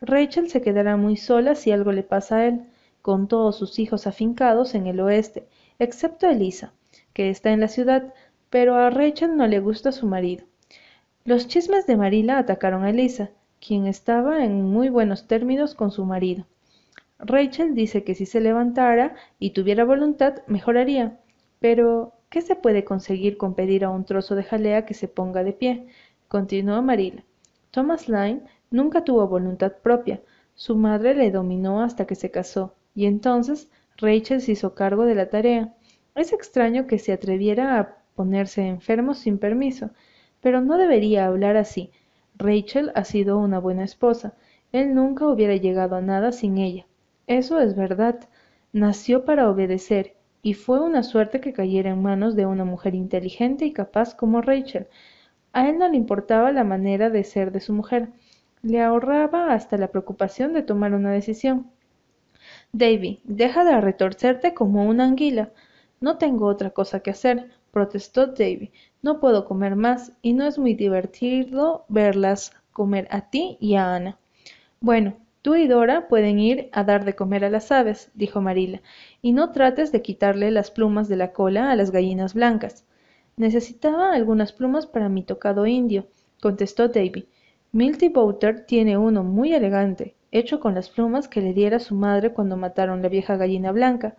Rachel 0.00 0.48
se 0.48 0.62
quedará 0.62 0.96
muy 0.96 1.16
sola 1.16 1.54
si 1.54 1.70
algo 1.70 1.92
le 1.92 2.02
pasa 2.02 2.36
a 2.36 2.46
él, 2.46 2.71
con 3.02 3.28
todos 3.28 3.56
sus 3.56 3.78
hijos 3.78 4.06
afincados 4.06 4.74
en 4.74 4.86
el 4.86 5.00
oeste, 5.00 5.46
excepto 5.78 6.28
Elisa, 6.28 6.72
que 7.12 7.28
está 7.28 7.50
en 7.50 7.60
la 7.60 7.68
ciudad, 7.68 8.14
pero 8.48 8.76
a 8.76 8.90
Rachel 8.90 9.36
no 9.36 9.46
le 9.46 9.60
gusta 9.60 9.92
su 9.92 10.06
marido. 10.06 10.44
Los 11.24 11.48
chismes 11.48 11.86
de 11.86 11.96
Marila 11.96 12.38
atacaron 12.38 12.84
a 12.84 12.90
Elisa, 12.90 13.30
quien 13.60 13.86
estaba 13.86 14.44
en 14.44 14.64
muy 14.64 14.88
buenos 14.88 15.26
términos 15.26 15.74
con 15.74 15.90
su 15.90 16.04
marido. 16.04 16.46
Rachel 17.18 17.74
dice 17.74 18.04
que 18.04 18.14
si 18.14 18.26
se 18.26 18.40
levantara 18.40 19.14
y 19.38 19.50
tuviera 19.50 19.84
voluntad, 19.84 20.42
mejoraría. 20.46 21.20
Pero, 21.60 22.14
¿qué 22.30 22.40
se 22.40 22.56
puede 22.56 22.84
conseguir 22.84 23.36
con 23.36 23.54
pedir 23.54 23.84
a 23.84 23.90
un 23.90 24.04
trozo 24.04 24.34
de 24.34 24.42
jalea 24.42 24.86
que 24.86 24.94
se 24.94 25.06
ponga 25.06 25.44
de 25.44 25.52
pie? 25.52 25.86
continuó 26.28 26.82
Marila. 26.82 27.22
Thomas 27.70 28.08
Lyne 28.08 28.42
Nunca 28.72 29.04
tuvo 29.04 29.28
voluntad 29.28 29.74
propia. 29.82 30.22
Su 30.54 30.76
madre 30.76 31.14
le 31.14 31.30
dominó 31.30 31.82
hasta 31.82 32.06
que 32.06 32.14
se 32.14 32.30
casó, 32.30 32.74
y 32.94 33.06
entonces 33.06 33.70
Rachel 33.96 34.40
se 34.40 34.52
hizo 34.52 34.74
cargo 34.74 35.04
de 35.04 35.14
la 35.14 35.28
tarea. 35.28 35.74
Es 36.14 36.32
extraño 36.32 36.86
que 36.86 36.98
se 36.98 37.12
atreviera 37.12 37.78
a 37.78 37.96
ponerse 38.14 38.66
enfermo 38.66 39.14
sin 39.14 39.38
permiso, 39.38 39.90
pero 40.40 40.60
no 40.60 40.78
debería 40.78 41.26
hablar 41.26 41.56
así. 41.56 41.90
Rachel 42.36 42.92
ha 42.94 43.04
sido 43.04 43.38
una 43.38 43.58
buena 43.58 43.84
esposa. 43.84 44.34
Él 44.72 44.94
nunca 44.94 45.26
hubiera 45.26 45.56
llegado 45.56 45.96
a 45.96 46.00
nada 46.00 46.32
sin 46.32 46.58
ella. 46.58 46.86
Eso 47.26 47.60
es 47.60 47.76
verdad. 47.76 48.28
Nació 48.72 49.24
para 49.24 49.50
obedecer, 49.50 50.14
y 50.42 50.54
fue 50.54 50.80
una 50.80 51.02
suerte 51.02 51.40
que 51.40 51.52
cayera 51.52 51.90
en 51.90 52.02
manos 52.02 52.34
de 52.36 52.46
una 52.46 52.64
mujer 52.64 52.94
inteligente 52.94 53.64
y 53.64 53.72
capaz 53.72 54.14
como 54.14 54.40
Rachel. 54.42 54.88
A 55.52 55.68
él 55.68 55.78
no 55.78 55.88
le 55.88 55.96
importaba 55.96 56.52
la 56.52 56.64
manera 56.64 57.10
de 57.10 57.24
ser 57.24 57.52
de 57.52 57.60
su 57.60 57.72
mujer 57.72 58.10
le 58.62 58.80
ahorraba 58.80 59.52
hasta 59.52 59.76
la 59.76 59.88
preocupación 59.88 60.52
de 60.52 60.62
tomar 60.62 60.94
una 60.94 61.10
decisión. 61.10 61.70
Davy, 62.74 63.20
deja 63.24 63.64
de 63.64 63.78
retorcerte 63.82 64.54
como 64.54 64.84
una 64.84 65.04
anguila. 65.04 65.50
No 66.00 66.16
tengo 66.16 66.46
otra 66.46 66.70
cosa 66.70 67.00
que 67.00 67.10
hacer, 67.10 67.50
protestó 67.70 68.28
Davy. 68.28 68.72
No 69.02 69.20
puedo 69.20 69.44
comer 69.44 69.76
más 69.76 70.12
y 70.22 70.32
no 70.32 70.46
es 70.46 70.58
muy 70.58 70.72
divertido 70.72 71.84
verlas 71.90 72.52
comer 72.72 73.08
a 73.10 73.28
ti 73.28 73.58
y 73.60 73.74
a 73.74 73.94
Ana. 73.94 74.18
Bueno, 74.80 75.18
tú 75.42 75.54
y 75.54 75.68
Dora 75.68 76.08
pueden 76.08 76.38
ir 76.38 76.70
a 76.72 76.82
dar 76.82 77.04
de 77.04 77.14
comer 77.14 77.44
a 77.44 77.50
las 77.50 77.70
aves, 77.70 78.10
dijo 78.14 78.40
Marila, 78.40 78.80
y 79.20 79.32
no 79.32 79.52
trates 79.52 79.92
de 79.92 80.00
quitarle 80.00 80.50
las 80.50 80.70
plumas 80.70 81.08
de 81.08 81.16
la 81.16 81.32
cola 81.32 81.70
a 81.70 81.76
las 81.76 81.90
gallinas 81.90 82.32
blancas. 82.32 82.86
Necesitaba 83.36 84.14
algunas 84.14 84.54
plumas 84.54 84.86
para 84.86 85.10
mi 85.10 85.22
tocado 85.22 85.66
indio, 85.66 86.06
contestó 86.40 86.88
Davy. 86.88 87.28
Milty 87.70 88.08
Boulter 88.08 88.64
tiene 88.64 88.96
uno 88.96 89.24
muy 89.24 89.52
elegante, 89.52 90.14
hecho 90.32 90.58
con 90.58 90.74
las 90.74 90.90
plumas 90.90 91.28
que 91.28 91.40
le 91.40 91.52
diera 91.52 91.78
su 91.78 91.94
madre 91.94 92.32
cuando 92.32 92.56
mataron 92.56 93.02
la 93.02 93.08
vieja 93.08 93.36
gallina 93.36 93.70
blanca. 93.70 94.16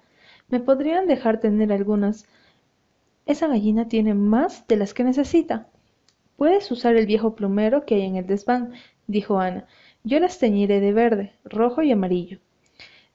¿Me 0.47 0.59
podrían 0.59 1.07
dejar 1.07 1.39
tener 1.39 1.73
algunas? 1.73 2.25
Esa 3.25 3.47
gallina 3.47 3.87
tiene 3.87 4.13
más 4.13 4.67
de 4.67 4.77
las 4.77 4.93
que 4.93 5.03
necesita. 5.03 5.67
Puedes 6.37 6.71
usar 6.71 6.95
el 6.95 7.05
viejo 7.05 7.35
plumero 7.35 7.85
que 7.85 7.95
hay 7.95 8.03
en 8.03 8.15
el 8.15 8.27
desván, 8.27 8.73
dijo 9.07 9.39
Ana. 9.39 9.65
Yo 10.03 10.19
las 10.19 10.39
teñiré 10.39 10.79
de 10.79 10.93
verde, 10.93 11.33
rojo 11.43 11.81
y 11.81 11.91
amarillo. 11.91 12.39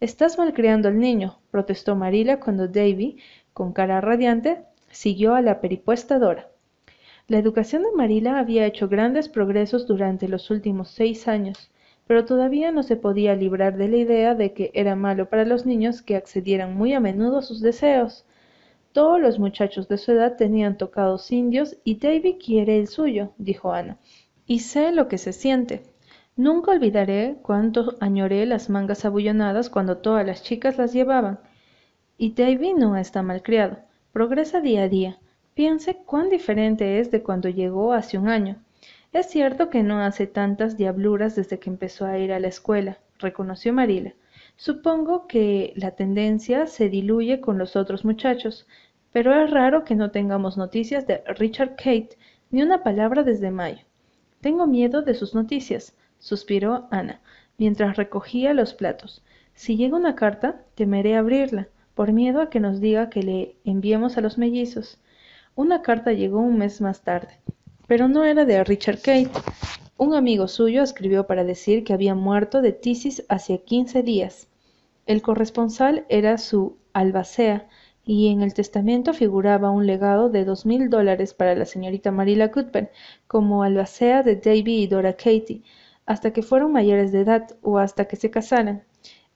Estás 0.00 0.38
malcriando 0.38 0.88
al 0.88 0.98
niño, 0.98 1.38
protestó 1.50 1.96
Marila 1.96 2.40
cuando 2.40 2.68
Davy, 2.68 3.18
con 3.52 3.72
cara 3.72 4.00
radiante, 4.00 4.62
siguió 4.90 5.34
a 5.34 5.42
la 5.42 5.60
peripuesta 5.60 6.18
Dora. 6.18 6.48
La 7.26 7.38
educación 7.38 7.82
de 7.82 7.92
Marila 7.94 8.38
había 8.38 8.64
hecho 8.64 8.88
grandes 8.88 9.28
progresos 9.28 9.86
durante 9.86 10.28
los 10.28 10.50
últimos 10.50 10.88
seis 10.90 11.28
años, 11.28 11.70
pero 12.08 12.24
todavía 12.24 12.72
no 12.72 12.82
se 12.82 12.96
podía 12.96 13.36
librar 13.36 13.76
de 13.76 13.86
la 13.86 13.98
idea 13.98 14.34
de 14.34 14.54
que 14.54 14.70
era 14.72 14.96
malo 14.96 15.28
para 15.28 15.44
los 15.44 15.66
niños 15.66 16.00
que 16.00 16.16
accedieran 16.16 16.74
muy 16.74 16.94
a 16.94 17.00
menudo 17.00 17.36
a 17.36 17.42
sus 17.42 17.60
deseos. 17.60 18.24
Todos 18.92 19.20
los 19.20 19.38
muchachos 19.38 19.88
de 19.88 19.98
su 19.98 20.12
edad 20.12 20.36
tenían 20.36 20.78
tocados 20.78 21.30
indios 21.30 21.76
y 21.84 21.96
Davy 21.96 22.38
quiere 22.38 22.78
el 22.78 22.88
suyo, 22.88 23.32
dijo 23.36 23.74
Ana. 23.74 23.98
Y 24.46 24.60
sé 24.60 24.90
lo 24.90 25.06
que 25.06 25.18
se 25.18 25.34
siente. 25.34 25.82
Nunca 26.34 26.70
olvidaré 26.70 27.36
cuánto 27.42 27.96
añoré 28.00 28.46
las 28.46 28.70
mangas 28.70 29.04
abullonadas 29.04 29.68
cuando 29.68 29.98
todas 29.98 30.24
las 30.24 30.42
chicas 30.42 30.78
las 30.78 30.94
llevaban. 30.94 31.40
Y 32.16 32.32
Davy 32.32 32.72
no 32.72 32.96
está 32.96 33.22
malcriado. 33.22 33.80
Progresa 34.12 34.62
día 34.62 34.84
a 34.84 34.88
día. 34.88 35.18
Piense 35.52 35.94
cuán 36.06 36.30
diferente 36.30 37.00
es 37.00 37.10
de 37.10 37.22
cuando 37.22 37.50
llegó 37.50 37.92
hace 37.92 38.16
un 38.16 38.28
año. 38.28 38.56
Es 39.12 39.26
cierto 39.26 39.70
que 39.70 39.82
no 39.82 40.00
hace 40.00 40.26
tantas 40.26 40.76
diabluras 40.76 41.34
desde 41.34 41.58
que 41.58 41.70
empezó 41.70 42.04
a 42.04 42.18
ir 42.18 42.30
a 42.30 42.40
la 42.40 42.48
escuela, 42.48 42.98
reconoció 43.18 43.72
Marila. 43.72 44.12
Supongo 44.56 45.26
que 45.26 45.72
la 45.76 45.92
tendencia 45.92 46.66
se 46.66 46.90
diluye 46.90 47.40
con 47.40 47.56
los 47.56 47.74
otros 47.74 48.04
muchachos, 48.04 48.66
pero 49.10 49.34
es 49.34 49.50
raro 49.50 49.84
que 49.84 49.94
no 49.94 50.10
tengamos 50.10 50.58
noticias 50.58 51.06
de 51.06 51.22
Richard 51.38 51.76
Kate 51.76 52.18
ni 52.50 52.62
una 52.62 52.82
palabra 52.82 53.22
desde 53.22 53.50
mayo. 53.50 53.84
Tengo 54.42 54.66
miedo 54.66 55.00
de 55.00 55.14
sus 55.14 55.34
noticias, 55.34 55.96
suspiró 56.18 56.86
Ana, 56.90 57.22
mientras 57.56 57.96
recogía 57.96 58.52
los 58.52 58.74
platos. 58.74 59.24
Si 59.54 59.76
llega 59.78 59.96
una 59.96 60.16
carta, 60.16 60.62
temeré 60.74 61.16
abrirla, 61.16 61.68
por 61.94 62.12
miedo 62.12 62.42
a 62.42 62.50
que 62.50 62.60
nos 62.60 62.80
diga 62.80 63.08
que 63.08 63.22
le 63.22 63.56
enviemos 63.64 64.18
a 64.18 64.20
los 64.20 64.36
mellizos. 64.36 65.00
Una 65.54 65.80
carta 65.80 66.12
llegó 66.12 66.40
un 66.40 66.58
mes 66.58 66.80
más 66.80 67.02
tarde, 67.02 67.40
pero 67.88 68.06
no 68.06 68.22
era 68.22 68.44
de 68.44 68.62
Richard 68.62 68.98
Kate. 68.98 69.30
Un 69.96 70.14
amigo 70.14 70.46
suyo 70.46 70.82
escribió 70.82 71.26
para 71.26 71.42
decir 71.42 71.82
que 71.82 71.94
había 71.94 72.14
muerto 72.14 72.62
de 72.62 72.72
tisis 72.72 73.24
hacía 73.28 73.58
quince 73.64 74.04
días. 74.04 74.46
El 75.06 75.22
corresponsal 75.22 76.04
era 76.08 76.38
su 76.38 76.76
albacea 76.92 77.66
y 78.04 78.28
en 78.28 78.42
el 78.42 78.54
testamento 78.54 79.14
figuraba 79.14 79.70
un 79.70 79.86
legado 79.86 80.28
de 80.28 80.44
dos 80.44 80.66
mil 80.66 80.90
dólares 80.90 81.34
para 81.34 81.54
la 81.54 81.64
señorita 81.64 82.12
Marilla 82.12 82.52
Cuthbert 82.52 82.92
como 83.26 83.62
albacea 83.62 84.22
de 84.22 84.36
Davy 84.36 84.82
y 84.82 84.86
Dora 84.86 85.14
Katy, 85.14 85.64
hasta 86.06 86.32
que 86.32 86.42
fueron 86.42 86.72
mayores 86.72 87.10
de 87.10 87.20
edad 87.22 87.56
o 87.62 87.78
hasta 87.78 88.04
que 88.04 88.16
se 88.16 88.30
casaran. 88.30 88.84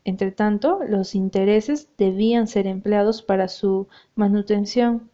Entretanto, 0.04 0.80
los 0.86 1.14
intereses 1.14 1.88
debían 1.96 2.48
ser 2.48 2.66
empleados 2.66 3.22
para 3.22 3.48
su 3.48 3.88
manutención. 4.14 5.10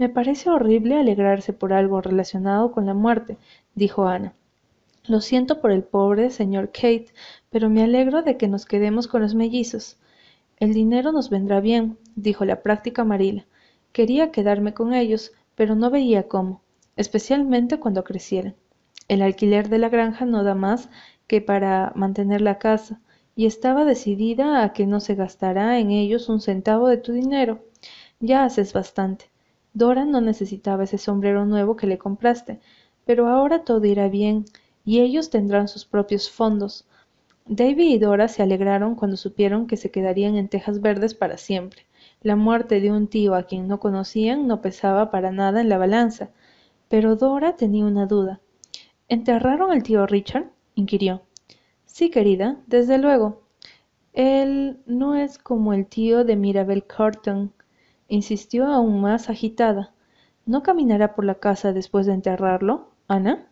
Me 0.00 0.08
parece 0.08 0.48
horrible 0.48 0.98
alegrarse 0.98 1.52
por 1.52 1.74
algo 1.74 2.00
relacionado 2.00 2.72
con 2.72 2.86
la 2.86 2.94
muerte, 2.94 3.36
dijo 3.74 4.06
Ana. 4.06 4.32
Lo 5.04 5.20
siento 5.20 5.60
por 5.60 5.72
el 5.72 5.82
pobre 5.82 6.30
señor 6.30 6.68
Kate, 6.68 7.08
pero 7.50 7.68
me 7.68 7.82
alegro 7.82 8.22
de 8.22 8.38
que 8.38 8.48
nos 8.48 8.64
quedemos 8.64 9.08
con 9.08 9.20
los 9.20 9.34
mellizos. 9.34 9.98
El 10.58 10.72
dinero 10.72 11.12
nos 11.12 11.28
vendrá 11.28 11.60
bien, 11.60 11.98
dijo 12.16 12.46
la 12.46 12.62
práctica 12.62 13.04
Marila. 13.04 13.44
Quería 13.92 14.32
quedarme 14.32 14.72
con 14.72 14.94
ellos, 14.94 15.32
pero 15.54 15.74
no 15.74 15.90
veía 15.90 16.28
cómo, 16.28 16.62
especialmente 16.96 17.78
cuando 17.78 18.02
crecieran. 18.02 18.54
El 19.06 19.20
alquiler 19.20 19.68
de 19.68 19.80
la 19.80 19.90
granja 19.90 20.24
no 20.24 20.44
da 20.44 20.54
más 20.54 20.88
que 21.26 21.42
para 21.42 21.92
mantener 21.94 22.40
la 22.40 22.58
casa, 22.58 23.02
y 23.36 23.44
estaba 23.44 23.84
decidida 23.84 24.64
a 24.64 24.72
que 24.72 24.86
no 24.86 24.98
se 25.00 25.14
gastará 25.14 25.78
en 25.78 25.90
ellos 25.90 26.30
un 26.30 26.40
centavo 26.40 26.88
de 26.88 26.96
tu 26.96 27.12
dinero. 27.12 27.66
Ya 28.18 28.44
haces 28.44 28.72
bastante. 28.72 29.29
Dora 29.72 30.04
no 30.04 30.20
necesitaba 30.20 30.84
ese 30.84 30.98
sombrero 30.98 31.46
nuevo 31.46 31.76
que 31.76 31.86
le 31.86 31.98
compraste, 31.98 32.60
pero 33.04 33.28
ahora 33.28 33.64
todo 33.64 33.84
irá 33.86 34.08
bien, 34.08 34.44
y 34.84 35.00
ellos 35.00 35.30
tendrán 35.30 35.68
sus 35.68 35.84
propios 35.84 36.30
fondos. 36.30 36.86
Davy 37.46 37.94
y 37.94 37.98
Dora 37.98 38.28
se 38.28 38.42
alegraron 38.42 38.94
cuando 38.94 39.16
supieron 39.16 39.66
que 39.66 39.76
se 39.76 39.90
quedarían 39.90 40.36
en 40.36 40.48
Tejas 40.48 40.80
Verdes 40.80 41.14
para 41.14 41.36
siempre. 41.36 41.86
La 42.22 42.36
muerte 42.36 42.80
de 42.80 42.90
un 42.92 43.08
tío 43.08 43.34
a 43.34 43.44
quien 43.44 43.66
no 43.66 43.80
conocían 43.80 44.46
no 44.46 44.60
pesaba 44.60 45.10
para 45.10 45.32
nada 45.32 45.60
en 45.60 45.68
la 45.68 45.78
balanza, 45.78 46.30
pero 46.88 47.16
Dora 47.16 47.56
tenía 47.56 47.84
una 47.84 48.06
duda. 48.06 48.40
¿Enterraron 49.08 49.70
al 49.70 49.82
tío 49.82 50.06
Richard? 50.06 50.50
inquirió. 50.74 51.22
Sí, 51.86 52.10
querida, 52.10 52.60
desde 52.66 52.98
luego. 52.98 53.42
Él 54.12 54.78
no 54.86 55.14
es 55.14 55.38
como 55.38 55.72
el 55.72 55.86
tío 55.86 56.24
de 56.24 56.36
Mirabel 56.36 56.84
Carton, 56.84 57.52
insistió 58.10 58.66
aún 58.66 59.00
más 59.00 59.30
agitada. 59.30 59.94
¿No 60.46 60.62
caminará 60.62 61.14
por 61.14 61.24
la 61.24 61.36
casa 61.36 61.72
después 61.72 62.06
de 62.06 62.14
enterrarlo, 62.14 62.90
Ana? 63.08 63.49